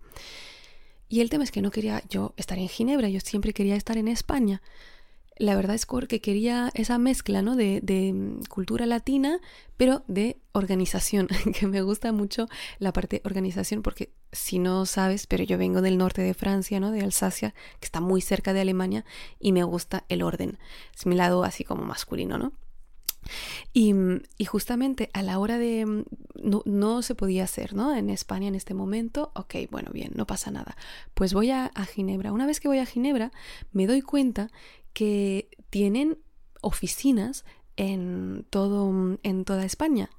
Y 1.10 1.22
el 1.22 1.30
tema 1.30 1.44
es 1.44 1.52
que 1.52 1.62
no 1.62 1.72
quería 1.72 2.04
yo 2.10 2.34
estar 2.38 2.58
en 2.58 2.68
Ginebra, 2.68 3.10
yo 3.10 3.20
siempre 3.20 3.54
quería 3.54 3.76
estar 3.76 3.98
en 3.98 4.08
España 4.08 4.62
la 5.40 5.56
verdad 5.56 5.76
es 5.76 5.86
que 6.08 6.22
quería 6.22 6.72
esa 6.74 6.98
mezcla 6.98 7.42
¿no? 7.42 7.56
de, 7.56 7.80
de, 7.82 8.14
mm, 8.14 8.44
cultura 8.50 8.86
latina, 8.86 9.40
pero 9.78 10.04
de 10.08 10.38
organización, 10.52 11.28
que 11.60 11.68
me 11.68 11.82
gusta 11.82 12.12
mucho 12.12 12.48
la 12.80 12.94
parte 12.94 13.22
organización, 13.26 13.82
porque 13.82 14.12
si 14.32 14.60
no 14.60 14.86
sabes, 14.86 15.28
pero 15.28 15.44
yo 15.44 15.58
vengo 15.58 15.82
del 15.82 15.98
norte 15.98 16.22
de 16.22 16.34
Francia, 16.34 16.80
¿no? 16.80 16.92
de 16.92 17.02
Alsacia, 17.02 17.54
que 17.80 17.86
está 17.86 18.02
muy 18.02 18.22
cerca 18.22 18.54
de 18.54 18.62
Alemania, 18.62 19.06
y 19.40 19.52
me 19.52 19.64
gusta 19.64 20.06
el 20.10 20.22
orden. 20.22 20.58
Es 20.96 21.06
mi 21.06 21.16
lado 21.16 21.44
así 21.44 21.64
como 21.64 21.84
masculino, 21.84 22.38
¿no? 22.38 22.54
Y, 23.74 23.94
mm, 23.94 24.22
y, 24.38 24.46
justamente 24.46 25.10
a 25.14 25.22
la 25.22 25.38
hora 25.40 25.58
de... 25.58 25.86
Mm, 25.86 26.04
no, 26.44 26.62
no, 26.66 27.02
se 27.02 27.14
podía 27.14 27.44
hacer, 27.44 27.74
¿no? 27.74 27.94
En 27.94 28.10
España 28.10 28.48
en 28.48 28.56
este 28.56 28.74
momento, 28.74 29.32
ok, 29.36 29.56
bueno, 29.70 29.92
bien, 29.92 30.12
no 30.16 30.26
pasa 30.26 30.50
nada. 30.50 30.78
Pues 31.14 31.34
voy 31.34 31.52
a 31.52 31.72
Ginebra. 31.94 32.32
Una 32.32 32.46
vez 32.46 32.62
que 32.62 32.70
voy 32.70 32.78
a 32.80 32.86
Ginebra, 32.86 33.32
me 33.74 33.86
doy 33.86 34.02
cuenta 34.02 34.50
que 34.98 35.48
tienen 35.70 36.18
oficinas 36.64 37.46
en 37.78 38.46
todo 38.50 39.18
en 39.24 39.46
toda 39.46 39.64
España. 39.64 40.10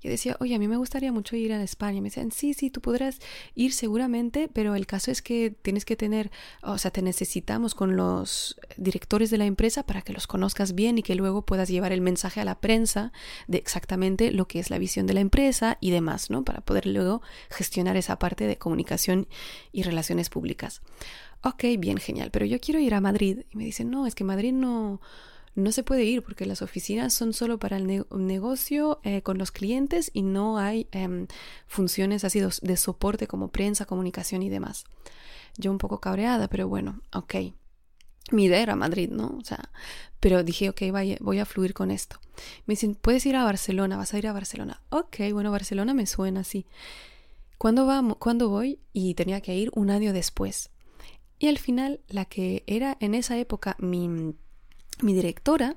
Yo 0.00 0.10
decía, 0.10 0.36
oye, 0.38 0.54
a 0.54 0.60
mí 0.60 0.68
me 0.68 0.76
gustaría 0.76 1.10
mucho 1.10 1.34
ir 1.34 1.52
a 1.52 1.60
España. 1.60 2.00
Me 2.00 2.08
decían, 2.08 2.30
sí, 2.30 2.54
sí, 2.54 2.70
tú 2.70 2.80
podrás 2.80 3.18
ir 3.56 3.72
seguramente, 3.72 4.48
pero 4.52 4.76
el 4.76 4.86
caso 4.86 5.10
es 5.10 5.22
que 5.22 5.50
tienes 5.50 5.84
que 5.84 5.96
tener, 5.96 6.30
o 6.62 6.78
sea, 6.78 6.92
te 6.92 7.02
necesitamos 7.02 7.74
con 7.74 7.96
los 7.96 8.60
directores 8.76 9.30
de 9.30 9.38
la 9.38 9.46
empresa 9.46 9.84
para 9.84 10.02
que 10.02 10.12
los 10.12 10.28
conozcas 10.28 10.76
bien 10.76 10.98
y 10.98 11.02
que 11.02 11.16
luego 11.16 11.42
puedas 11.44 11.68
llevar 11.68 11.90
el 11.90 12.00
mensaje 12.00 12.40
a 12.40 12.44
la 12.44 12.60
prensa 12.60 13.12
de 13.48 13.58
exactamente 13.58 14.30
lo 14.30 14.46
que 14.46 14.60
es 14.60 14.70
la 14.70 14.78
visión 14.78 15.08
de 15.08 15.14
la 15.14 15.20
empresa 15.20 15.78
y 15.80 15.90
demás, 15.90 16.30
¿no? 16.30 16.44
Para 16.44 16.60
poder 16.60 16.86
luego 16.86 17.20
gestionar 17.50 17.96
esa 17.96 18.20
parte 18.20 18.46
de 18.46 18.56
comunicación 18.56 19.26
y 19.72 19.82
relaciones 19.82 20.30
públicas 20.30 20.80
ok, 21.40 21.64
bien, 21.78 21.98
genial, 21.98 22.30
pero 22.32 22.46
yo 22.46 22.58
quiero 22.60 22.80
ir 22.80 22.94
a 22.94 23.00
Madrid. 23.00 23.44
Y 23.52 23.56
me 23.56 23.64
dicen, 23.64 23.90
no, 23.90 24.06
es 24.08 24.16
que 24.16 24.24
Madrid 24.24 24.52
no, 24.52 25.00
no 25.54 25.72
se 25.72 25.82
puede 25.82 26.04
ir 26.04 26.22
porque 26.22 26.46
las 26.46 26.62
oficinas 26.62 27.12
son 27.14 27.32
solo 27.32 27.58
para 27.58 27.76
el 27.76 28.04
negocio 28.10 29.00
eh, 29.02 29.22
con 29.22 29.38
los 29.38 29.50
clientes 29.50 30.10
y 30.12 30.22
no 30.22 30.58
hay 30.58 30.88
em, 30.92 31.26
funciones 31.66 32.24
así 32.24 32.40
de 32.40 32.76
soporte 32.76 33.26
como 33.26 33.48
prensa, 33.48 33.86
comunicación 33.86 34.42
y 34.42 34.48
demás. 34.48 34.84
Yo 35.56 35.70
un 35.70 35.78
poco 35.78 36.00
cabreada, 36.00 36.48
pero 36.48 36.68
bueno, 36.68 37.00
ok. 37.12 37.34
Mi 38.30 38.44
idea 38.44 38.60
era 38.60 38.76
Madrid, 38.76 39.10
¿no? 39.10 39.36
O 39.40 39.44
sea, 39.44 39.70
pero 40.20 40.44
dije, 40.44 40.68
ok, 40.68 40.82
vaya, 40.92 41.16
voy 41.20 41.38
a 41.38 41.46
fluir 41.46 41.72
con 41.72 41.90
esto. 41.90 42.20
Me 42.66 42.72
dicen, 42.72 42.94
puedes 42.94 43.24
ir 43.26 43.36
a 43.36 43.44
Barcelona, 43.44 43.96
vas 43.96 44.12
a 44.14 44.18
ir 44.18 44.26
a 44.26 44.32
Barcelona. 44.32 44.82
Ok, 44.90 45.16
bueno, 45.32 45.50
Barcelona 45.50 45.94
me 45.94 46.06
suena 46.06 46.40
así. 46.40 46.66
¿Cuándo, 47.56 48.16
¿Cuándo 48.18 48.48
voy? 48.48 48.80
Y 48.92 49.14
tenía 49.14 49.40
que 49.40 49.56
ir 49.56 49.70
un 49.74 49.90
año 49.90 50.12
después. 50.12 50.70
Y 51.38 51.48
al 51.48 51.58
final, 51.58 52.00
la 52.08 52.24
que 52.24 52.64
era 52.66 52.96
en 53.00 53.14
esa 53.14 53.38
época 53.38 53.76
mi, 53.78 54.34
mi 55.02 55.14
directora, 55.14 55.76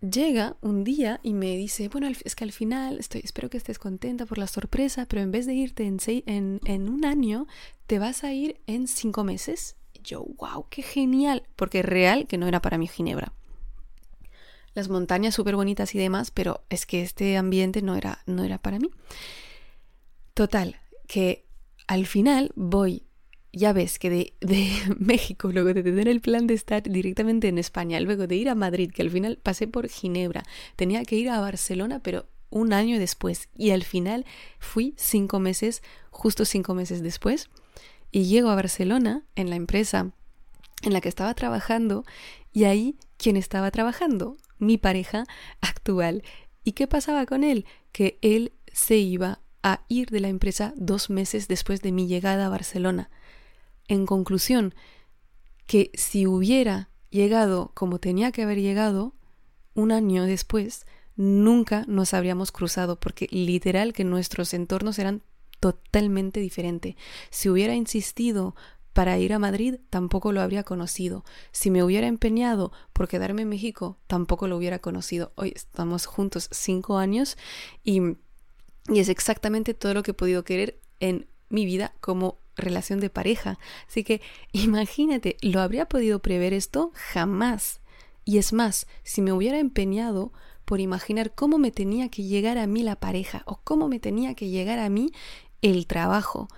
llega 0.00 0.56
un 0.60 0.84
día 0.84 1.20
y 1.22 1.34
me 1.34 1.56
dice, 1.56 1.88
bueno, 1.88 2.08
es 2.08 2.34
que 2.34 2.44
al 2.44 2.52
final 2.52 2.98
estoy, 2.98 3.20
espero 3.22 3.50
que 3.50 3.58
estés 3.58 3.78
contenta 3.78 4.26
por 4.26 4.38
la 4.38 4.46
sorpresa, 4.46 5.06
pero 5.06 5.22
en 5.22 5.30
vez 5.30 5.46
de 5.46 5.54
irte 5.54 5.84
en, 5.86 6.88
un 6.88 7.04
año, 7.04 7.46
te 7.86 7.98
vas 7.98 8.24
a 8.24 8.32
ir 8.32 8.60
en 8.66 8.88
cinco 8.88 9.24
meses. 9.24 9.76
Y 9.92 10.02
yo, 10.02 10.24
wow, 10.38 10.66
qué 10.70 10.82
genial, 10.82 11.44
porque 11.56 11.82
real 11.82 12.26
que 12.26 12.38
no 12.38 12.46
era 12.46 12.62
para 12.62 12.78
mí 12.78 12.86
Ginebra. 12.86 13.32
Las 14.74 14.88
montañas 14.88 15.34
súper 15.34 15.56
bonitas 15.56 15.94
y 15.94 15.98
demás, 15.98 16.30
pero 16.30 16.62
es 16.70 16.86
que 16.86 17.02
este 17.02 17.36
ambiente 17.36 17.82
no 17.82 17.96
era, 17.96 18.22
no 18.26 18.44
era 18.44 18.58
para 18.58 18.78
mí. 18.78 18.90
Total, 20.32 20.80
que 21.06 21.44
al 21.88 22.06
final 22.06 22.52
voy 22.54 23.04
ya 23.52 23.72
ves 23.72 23.98
que 23.98 24.34
de, 24.40 24.70
México, 24.98 25.50
luego 25.52 25.74
de 25.74 25.82
tener 25.82 26.08
el 26.08 26.20
plan 26.20 26.46
de 26.46 26.54
estar 26.54 26.82
directamente 26.82 27.48
en 27.48 27.58
España, 27.58 28.00
luego 28.00 28.26
de 28.26 28.36
ir 28.36 28.48
a 28.48 28.54
Madrid, 28.54 28.90
que 28.92 29.02
al 29.02 29.10
final 29.10 29.38
pasé 29.42 29.66
por 29.66 29.88
Ginebra, 29.88 30.42
tenía 30.76 31.04
que 31.04 31.16
ir 31.16 31.30
a 31.30 31.40
Barcelona, 31.40 32.00
pero 32.02 32.26
un 32.50 32.72
año 32.72 32.98
después, 32.98 33.48
y 33.56 33.70
al 33.70 33.84
final 33.84 34.26
fui 34.58 34.94
cinco 34.96 35.38
meses, 35.38 35.82
justo 36.10 36.44
cinco 36.44 36.74
meses 36.74 37.02
después, 37.02 37.48
y 38.10 38.24
llego 38.24 38.50
a 38.50 38.56
Barcelona 38.56 39.24
en 39.36 39.50
la 39.50 39.56
empresa 39.56 40.10
en 40.82 40.92
la 40.92 41.00
que 41.00 41.08
estaba 41.08 41.34
trabajando, 41.34 42.04
y 42.52 42.64
ahí, 42.64 42.96
¿quién 43.16 43.36
estaba 43.36 43.70
trabajando? 43.70 44.36
Mi 44.58 44.78
pareja 44.78 45.24
actual. 45.60 46.24
¿Y 46.64 46.72
qué 46.72 46.86
pasaba 46.86 47.26
con 47.26 47.44
él? 47.44 47.64
Que 47.92 48.18
él 48.22 48.52
se 48.72 48.96
iba 48.96 49.40
a 49.62 49.84
ir 49.88 50.10
de 50.10 50.20
la 50.20 50.28
empresa 50.28 50.72
dos 50.76 51.10
meses 51.10 51.46
después 51.48 51.82
de 51.82 51.92
mi 51.92 52.06
llegada 52.06 52.46
a 52.46 52.50
Barcelona. 52.50 53.10
En 53.90 54.06
conclusión, 54.06 54.72
que 55.66 55.90
si 55.94 56.24
hubiera 56.24 56.90
llegado 57.10 57.72
como 57.74 57.98
tenía 57.98 58.30
que 58.30 58.44
haber 58.44 58.60
llegado, 58.60 59.16
un 59.74 59.90
año 59.90 60.26
después, 60.26 60.86
nunca 61.16 61.84
nos 61.88 62.14
habríamos 62.14 62.52
cruzado, 62.52 63.00
porque 63.00 63.26
literal 63.32 63.92
que 63.92 64.04
nuestros 64.04 64.54
entornos 64.54 65.00
eran 65.00 65.24
totalmente 65.58 66.38
diferentes. 66.38 66.94
Si 67.30 67.48
hubiera 67.48 67.74
insistido 67.74 68.54
para 68.92 69.18
ir 69.18 69.32
a 69.32 69.40
Madrid, 69.40 69.80
tampoco 69.90 70.30
lo 70.30 70.40
habría 70.40 70.62
conocido. 70.62 71.24
Si 71.50 71.72
me 71.72 71.82
hubiera 71.82 72.06
empeñado 72.06 72.70
por 72.92 73.08
quedarme 73.08 73.42
en 73.42 73.48
México, 73.48 73.98
tampoco 74.06 74.46
lo 74.46 74.56
hubiera 74.56 74.78
conocido. 74.78 75.32
Hoy 75.34 75.52
estamos 75.56 76.06
juntos 76.06 76.48
cinco 76.52 76.98
años 76.98 77.36
y, 77.82 78.00
y 78.86 79.00
es 79.00 79.08
exactamente 79.08 79.74
todo 79.74 79.94
lo 79.94 80.04
que 80.04 80.12
he 80.12 80.14
podido 80.14 80.44
querer 80.44 80.80
en 81.00 81.26
mi 81.48 81.64
vida 81.64 81.92
como 82.00 82.39
relación 82.60 83.00
de 83.00 83.10
pareja. 83.10 83.58
Así 83.88 84.04
que 84.04 84.20
imagínate, 84.52 85.36
¿lo 85.40 85.60
habría 85.60 85.86
podido 85.86 86.20
prever 86.20 86.52
esto? 86.52 86.92
Jamás. 86.94 87.80
Y 88.24 88.38
es 88.38 88.52
más, 88.52 88.86
si 89.02 89.22
me 89.22 89.32
hubiera 89.32 89.58
empeñado 89.58 90.32
por 90.64 90.80
imaginar 90.80 91.34
cómo 91.34 91.58
me 91.58 91.72
tenía 91.72 92.10
que 92.10 92.22
llegar 92.22 92.58
a 92.58 92.66
mí 92.66 92.82
la 92.82 92.96
pareja 92.96 93.42
o 93.46 93.60
cómo 93.64 93.88
me 93.88 93.98
tenía 93.98 94.34
que 94.34 94.48
llegar 94.48 94.78
a 94.78 94.88
mí 94.88 95.10
el 95.62 95.86
trabajo, 95.86 96.48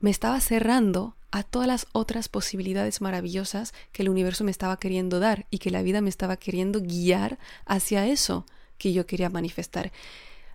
me 0.00 0.10
estaba 0.10 0.40
cerrando 0.40 1.16
a 1.30 1.42
todas 1.42 1.68
las 1.68 1.86
otras 1.92 2.28
posibilidades 2.28 3.00
maravillosas 3.00 3.74
que 3.92 4.02
el 4.02 4.08
universo 4.08 4.42
me 4.44 4.50
estaba 4.50 4.78
queriendo 4.78 5.20
dar 5.20 5.46
y 5.50 5.58
que 5.58 5.70
la 5.70 5.82
vida 5.82 6.00
me 6.00 6.08
estaba 6.08 6.36
queriendo 6.36 6.80
guiar 6.80 7.38
hacia 7.66 8.06
eso 8.06 8.46
que 8.78 8.92
yo 8.92 9.06
quería 9.06 9.30
manifestar. 9.30 9.92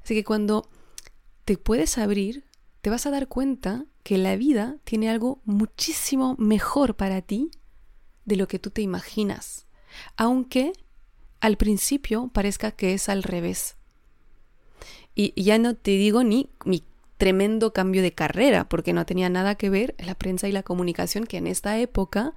Así 0.04 0.15
que 0.15 0.24
cuando 0.24 0.67
te 1.46 1.58
puedes 1.58 1.98
abrir 1.98 2.46
te 2.82 2.89
vas 2.89 3.06
a 3.06 3.12
dar 3.12 3.28
cuenta 3.28 3.86
que 4.04 4.17
la 4.17 4.36
vida 4.36 4.78
tiene 4.84 5.10
algo 5.10 5.39
muchísimo 5.46 6.36
mejor 6.38 6.96
para 6.96 7.22
ti 7.22 7.52
de 8.26 8.36
lo 8.36 8.48
que 8.48 8.60
tú 8.60 8.72
te 8.72 8.82
imaginas, 8.82 9.67
aunque 10.17 10.74
al 11.39 11.58
principio 11.58 12.30
parezca 12.34 12.72
que 12.72 12.94
es 12.94 13.10
al 13.10 13.24
revés. 13.24 13.78
Y 15.13 15.39
ya 15.41 15.58
no 15.58 15.76
te 15.76 15.91
digo 15.91 16.24
ni 16.24 16.50
mi 16.65 16.84
tremendo 17.17 17.74
cambio 17.74 18.02
de 18.02 18.13
carrera, 18.13 18.67
porque 18.67 18.94
no 18.94 19.06
tenía 19.06 19.30
nada 19.30 19.56
que 19.56 19.70
ver 19.70 19.96
la 20.00 20.15
prensa 20.15 20.48
y 20.48 20.52
la 20.52 20.63
comunicación, 20.63 21.26
que 21.26 21.38
en 21.38 21.48
esta 21.48 21.78
época 21.78 22.34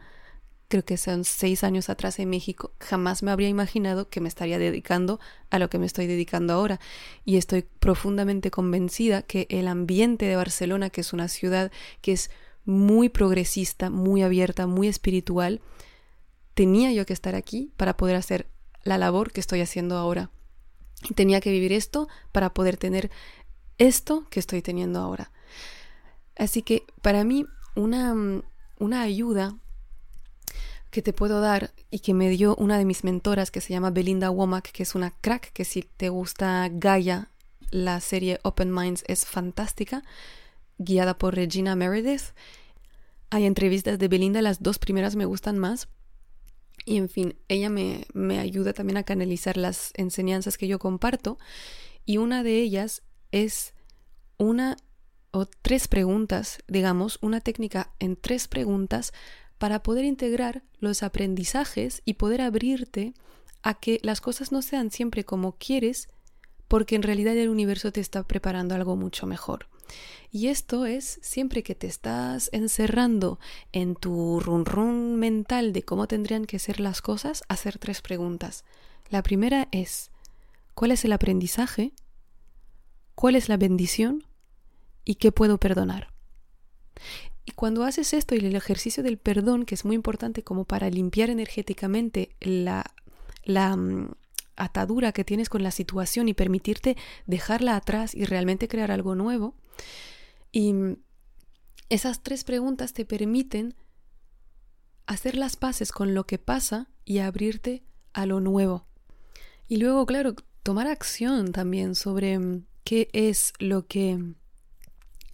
creo 0.74 0.84
que 0.84 0.96
son 0.96 1.22
seis 1.22 1.62
años 1.62 1.88
atrás 1.88 2.18
en 2.18 2.28
México, 2.28 2.72
jamás 2.80 3.22
me 3.22 3.30
habría 3.30 3.48
imaginado 3.48 4.08
que 4.08 4.20
me 4.20 4.26
estaría 4.26 4.58
dedicando 4.58 5.20
a 5.50 5.60
lo 5.60 5.70
que 5.70 5.78
me 5.78 5.86
estoy 5.86 6.08
dedicando 6.08 6.52
ahora. 6.52 6.80
Y 7.24 7.36
estoy 7.36 7.62
profundamente 7.62 8.50
convencida 8.50 9.22
que 9.22 9.46
el 9.50 9.68
ambiente 9.68 10.24
de 10.24 10.34
Barcelona, 10.34 10.90
que 10.90 11.02
es 11.02 11.12
una 11.12 11.28
ciudad 11.28 11.70
que 12.00 12.10
es 12.10 12.28
muy 12.64 13.08
progresista, 13.08 13.88
muy 13.88 14.24
abierta, 14.24 14.66
muy 14.66 14.88
espiritual, 14.88 15.60
tenía 16.54 16.90
yo 16.90 17.06
que 17.06 17.12
estar 17.12 17.36
aquí 17.36 17.72
para 17.76 17.96
poder 17.96 18.16
hacer 18.16 18.48
la 18.82 18.98
labor 18.98 19.30
que 19.30 19.38
estoy 19.38 19.60
haciendo 19.60 19.96
ahora. 19.96 20.32
Tenía 21.14 21.40
que 21.40 21.52
vivir 21.52 21.72
esto 21.72 22.08
para 22.32 22.52
poder 22.52 22.78
tener 22.78 23.12
esto 23.78 24.26
que 24.28 24.40
estoy 24.40 24.60
teniendo 24.60 24.98
ahora. 24.98 25.30
Así 26.34 26.62
que 26.62 26.82
para 27.00 27.22
mí 27.22 27.46
una, 27.76 28.42
una 28.80 29.02
ayuda 29.02 29.56
que 30.94 31.02
te 31.02 31.12
puedo 31.12 31.40
dar 31.40 31.72
y 31.90 31.98
que 31.98 32.14
me 32.14 32.30
dio 32.30 32.54
una 32.54 32.78
de 32.78 32.84
mis 32.84 33.02
mentoras 33.02 33.50
que 33.50 33.60
se 33.60 33.72
llama 33.72 33.90
Belinda 33.90 34.30
Womack, 34.30 34.70
que 34.70 34.84
es 34.84 34.94
una 34.94 35.10
crack, 35.10 35.52
que 35.52 35.64
si 35.64 35.82
te 35.82 36.08
gusta 36.08 36.70
Gaia, 36.70 37.30
la 37.70 37.98
serie 37.98 38.38
Open 38.44 38.72
Minds 38.72 39.02
es 39.08 39.26
fantástica, 39.26 40.04
guiada 40.78 41.18
por 41.18 41.34
Regina 41.34 41.74
Meredith. 41.74 42.32
Hay 43.30 43.44
entrevistas 43.44 43.98
de 43.98 44.06
Belinda, 44.06 44.40
las 44.40 44.62
dos 44.62 44.78
primeras 44.78 45.16
me 45.16 45.24
gustan 45.24 45.58
más. 45.58 45.88
Y 46.84 46.96
en 46.98 47.08
fin, 47.08 47.34
ella 47.48 47.70
me, 47.70 48.06
me 48.12 48.38
ayuda 48.38 48.72
también 48.72 48.96
a 48.96 49.02
canalizar 49.02 49.56
las 49.56 49.90
enseñanzas 49.96 50.56
que 50.56 50.68
yo 50.68 50.78
comparto. 50.78 51.38
Y 52.04 52.18
una 52.18 52.44
de 52.44 52.60
ellas 52.60 53.02
es 53.32 53.74
una 54.38 54.76
o 55.32 55.46
tres 55.46 55.88
preguntas, 55.88 56.58
digamos, 56.68 57.18
una 57.20 57.40
técnica 57.40 57.90
en 57.98 58.14
tres 58.14 58.46
preguntas 58.46 59.12
para 59.58 59.82
poder 59.82 60.04
integrar 60.04 60.62
los 60.78 61.02
aprendizajes 61.02 62.02
y 62.04 62.14
poder 62.14 62.40
abrirte 62.40 63.14
a 63.62 63.74
que 63.74 63.98
las 64.02 64.20
cosas 64.20 64.52
no 64.52 64.62
sean 64.62 64.90
siempre 64.90 65.24
como 65.24 65.56
quieres, 65.56 66.08
porque 66.68 66.96
en 66.96 67.02
realidad 67.02 67.36
el 67.36 67.48
universo 67.48 67.92
te 67.92 68.00
está 68.00 68.22
preparando 68.24 68.74
algo 68.74 68.96
mucho 68.96 69.26
mejor. 69.26 69.68
Y 70.30 70.48
esto 70.48 70.86
es 70.86 71.18
siempre 71.22 71.62
que 71.62 71.74
te 71.74 71.86
estás 71.86 72.50
encerrando 72.52 73.38
en 73.72 73.94
tu 73.94 74.40
run 74.40 74.64
run 74.64 75.16
mental 75.16 75.72
de 75.72 75.82
cómo 75.82 76.08
tendrían 76.08 76.44
que 76.44 76.58
ser 76.58 76.80
las 76.80 77.00
cosas, 77.02 77.44
hacer 77.48 77.78
tres 77.78 78.02
preguntas. 78.02 78.64
La 79.10 79.22
primera 79.22 79.68
es, 79.70 80.10
¿cuál 80.74 80.90
es 80.90 81.04
el 81.04 81.12
aprendizaje? 81.12 81.92
¿Cuál 83.14 83.36
es 83.36 83.48
la 83.48 83.56
bendición? 83.56 84.24
¿Y 85.04 85.16
qué 85.16 85.30
puedo 85.30 85.58
perdonar? 85.58 86.12
Y 87.44 87.52
cuando 87.52 87.84
haces 87.84 88.14
esto 88.14 88.34
y 88.34 88.38
el 88.38 88.56
ejercicio 88.56 89.02
del 89.02 89.18
perdón, 89.18 89.64
que 89.64 89.74
es 89.74 89.84
muy 89.84 89.94
importante 89.94 90.42
como 90.42 90.64
para 90.64 90.88
limpiar 90.88 91.30
energéticamente 91.30 92.34
la, 92.40 92.84
la 93.44 93.76
mm, 93.76 94.12
atadura 94.56 95.12
que 95.12 95.24
tienes 95.24 95.48
con 95.48 95.62
la 95.62 95.70
situación 95.70 96.28
y 96.28 96.34
permitirte 96.34 96.96
dejarla 97.26 97.76
atrás 97.76 98.14
y 98.14 98.24
realmente 98.24 98.68
crear 98.68 98.90
algo 98.90 99.14
nuevo, 99.14 99.54
y 100.52 100.72
mm, 100.72 100.96
esas 101.90 102.22
tres 102.22 102.44
preguntas 102.44 102.92
te 102.92 103.04
permiten 103.04 103.74
hacer 105.06 105.36
las 105.36 105.56
paces 105.56 105.92
con 105.92 106.14
lo 106.14 106.24
que 106.24 106.38
pasa 106.38 106.88
y 107.04 107.18
abrirte 107.18 107.84
a 108.12 108.24
lo 108.24 108.40
nuevo. 108.40 108.86
Y 109.68 109.76
luego, 109.76 110.06
claro, 110.06 110.34
tomar 110.62 110.86
acción 110.86 111.52
también 111.52 111.94
sobre 111.94 112.38
mm, 112.38 112.64
qué 112.84 113.08
es 113.12 113.52
lo 113.58 113.86
que 113.86 114.34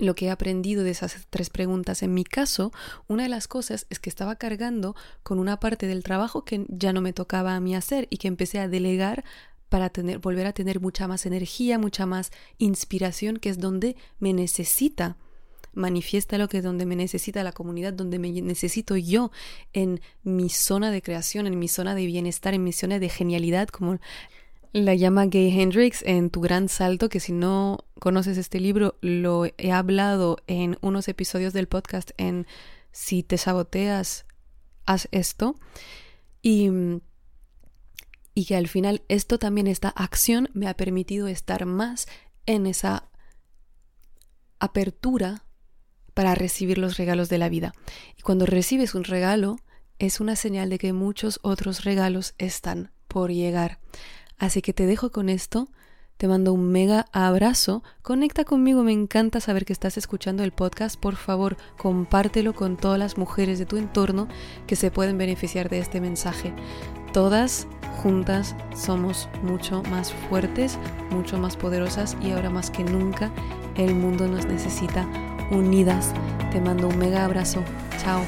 lo 0.01 0.15
que 0.15 0.27
he 0.27 0.31
aprendido 0.31 0.83
de 0.83 0.91
esas 0.91 1.27
tres 1.31 1.51
preguntas. 1.51 2.03
En 2.03 2.15
mi 2.15 2.25
caso, 2.25 2.73
una 3.07 3.25
de 3.25 3.29
las 3.29 3.49
cosas 3.49 3.87
es 3.91 3.99
que 3.99 4.11
estaba 4.11 4.37
cargando 4.37 4.97
con 5.23 5.39
una 5.39 5.61
parte 5.61 5.87
del 5.87 6.03
trabajo 6.03 6.45
que 6.45 6.65
ya 6.69 6.93
no 6.93 7.01
me 7.01 7.13
tocaba 7.13 7.55
a 7.55 7.61
mí 7.61 7.75
hacer 7.75 8.07
y 8.11 8.17
que 8.17 8.29
empecé 8.29 8.59
a 8.59 8.69
delegar 8.69 9.25
para 9.69 9.89
tener, 9.91 10.19
volver 10.19 10.47
a 10.47 10.53
tener 10.53 10.81
mucha 10.81 11.07
más 11.07 11.27
energía, 11.27 11.79
mucha 11.79 12.05
más 12.07 12.33
inspiración, 12.59 13.37
que 13.37 13.51
es 13.51 13.59
donde 13.59 13.97
me 14.19 14.33
necesita. 14.33 15.17
Manifiesta 15.73 16.37
lo 16.37 16.49
que 16.49 16.59
es 16.59 16.65
donde 16.65 16.85
me 16.85 16.97
necesita 16.97 17.45
la 17.45 17.53
comunidad, 17.53 17.93
donde 17.93 18.19
me 18.19 18.33
necesito 18.43 18.97
yo 18.97 19.31
en 19.73 20.01
mi 20.25 20.49
zona 20.49 20.91
de 20.91 21.01
creación, 21.01 21.47
en 21.47 21.59
mi 21.59 21.69
zona 21.69 21.95
de 21.95 22.07
bienestar, 22.07 22.55
en 22.55 22.65
mi 22.65 22.73
zona 22.73 22.99
de 22.99 23.09
genialidad, 23.09 23.69
como 23.69 23.99
la 24.73 24.95
llama 24.95 25.27
Gay 25.27 25.59
Hendrix 25.59 26.03
en 26.03 26.31
Tu 26.31 26.41
Gran 26.41 26.69
Salto, 26.69 27.09
que 27.09 27.21
si 27.21 27.33
no 27.33 27.87
conoces 27.99 28.39
este 28.39 28.61
libro, 28.61 28.97
lo 29.01 29.47
he 29.59 29.73
hablado 29.73 30.39
en 30.47 30.79
unos 30.81 31.09
episodios 31.09 31.53
del 31.53 31.69
podcast 31.69 32.13
en 32.19 32.47
Si 32.93 33.23
te 33.23 33.37
saboteas, 33.37 34.27
haz 34.87 35.09
esto. 35.11 35.57
Y, 36.43 36.71
y 38.35 38.45
que 38.45 38.57
al 38.57 38.69
final 38.69 39.03
esto 39.09 39.39
también, 39.39 39.67
esta 39.67 39.89
acción, 39.89 40.49
me 40.55 40.69
ha 40.69 40.75
permitido 40.75 41.27
estar 41.27 41.67
más 41.67 42.07
en 42.47 42.67
esa 42.67 43.11
apertura 44.61 45.45
para 46.15 46.35
recibir 46.35 46.79
los 46.79 46.97
regalos 46.97 47.29
de 47.29 47.39
la 47.39 47.49
vida. 47.49 47.73
Y 48.17 48.23
cuando 48.23 48.47
recibes 48.47 48.95
un 48.95 49.05
regalo, 49.05 49.57
es 49.99 50.21
una 50.21 50.37
señal 50.37 50.71
de 50.71 50.79
que 50.79 50.93
muchos 50.93 51.41
otros 51.43 51.85
regalos 51.85 52.35
están 52.39 52.93
por 53.09 53.31
llegar. 53.31 53.81
Así 54.41 54.63
que 54.63 54.73
te 54.73 54.87
dejo 54.87 55.13
con 55.13 55.29
esto. 55.29 55.69
Te 56.17 56.29
mando 56.29 56.53
un 56.53 56.71
mega 56.73 57.07
abrazo. 57.13 57.83
Conecta 58.03 58.45
conmigo, 58.45 58.83
me 58.83 58.93
encanta 58.93 59.41
saber 59.41 59.65
que 59.65 59.73
estás 59.73 59.97
escuchando 59.97 60.43
el 60.43 60.53
podcast. 60.53 60.99
Por 60.99 61.17
favor, 61.17 61.57
compártelo 61.79 62.55
con 62.55 62.77
todas 62.77 62.99
las 62.99 63.17
mujeres 63.17 63.59
de 63.59 63.67
tu 63.67 63.77
entorno 63.77 64.29
que 64.67 64.77
se 64.77 64.91
pueden 64.91 65.17
beneficiar 65.17 65.69
de 65.69 65.79
este 65.79 66.01
mensaje. 66.01 66.53
Todas 67.13 67.69
juntas 68.03 68.57
somos 68.75 69.29
mucho 69.43 69.83
más 69.85 70.13
fuertes, 70.29 70.79
mucho 71.11 71.39
más 71.39 71.57
poderosas 71.57 72.17
y 72.23 72.33
ahora 72.33 72.51
más 72.51 72.71
que 72.71 72.85
nunca 72.85 73.31
el 73.77 73.95
mundo 73.95 74.27
nos 74.27 74.47
necesita 74.47 75.07
unidas. 75.51 76.13
Te 76.51 76.61
mando 76.61 76.89
un 76.89 76.99
mega 76.99 77.25
abrazo. 77.25 77.63
Chao. 78.03 78.23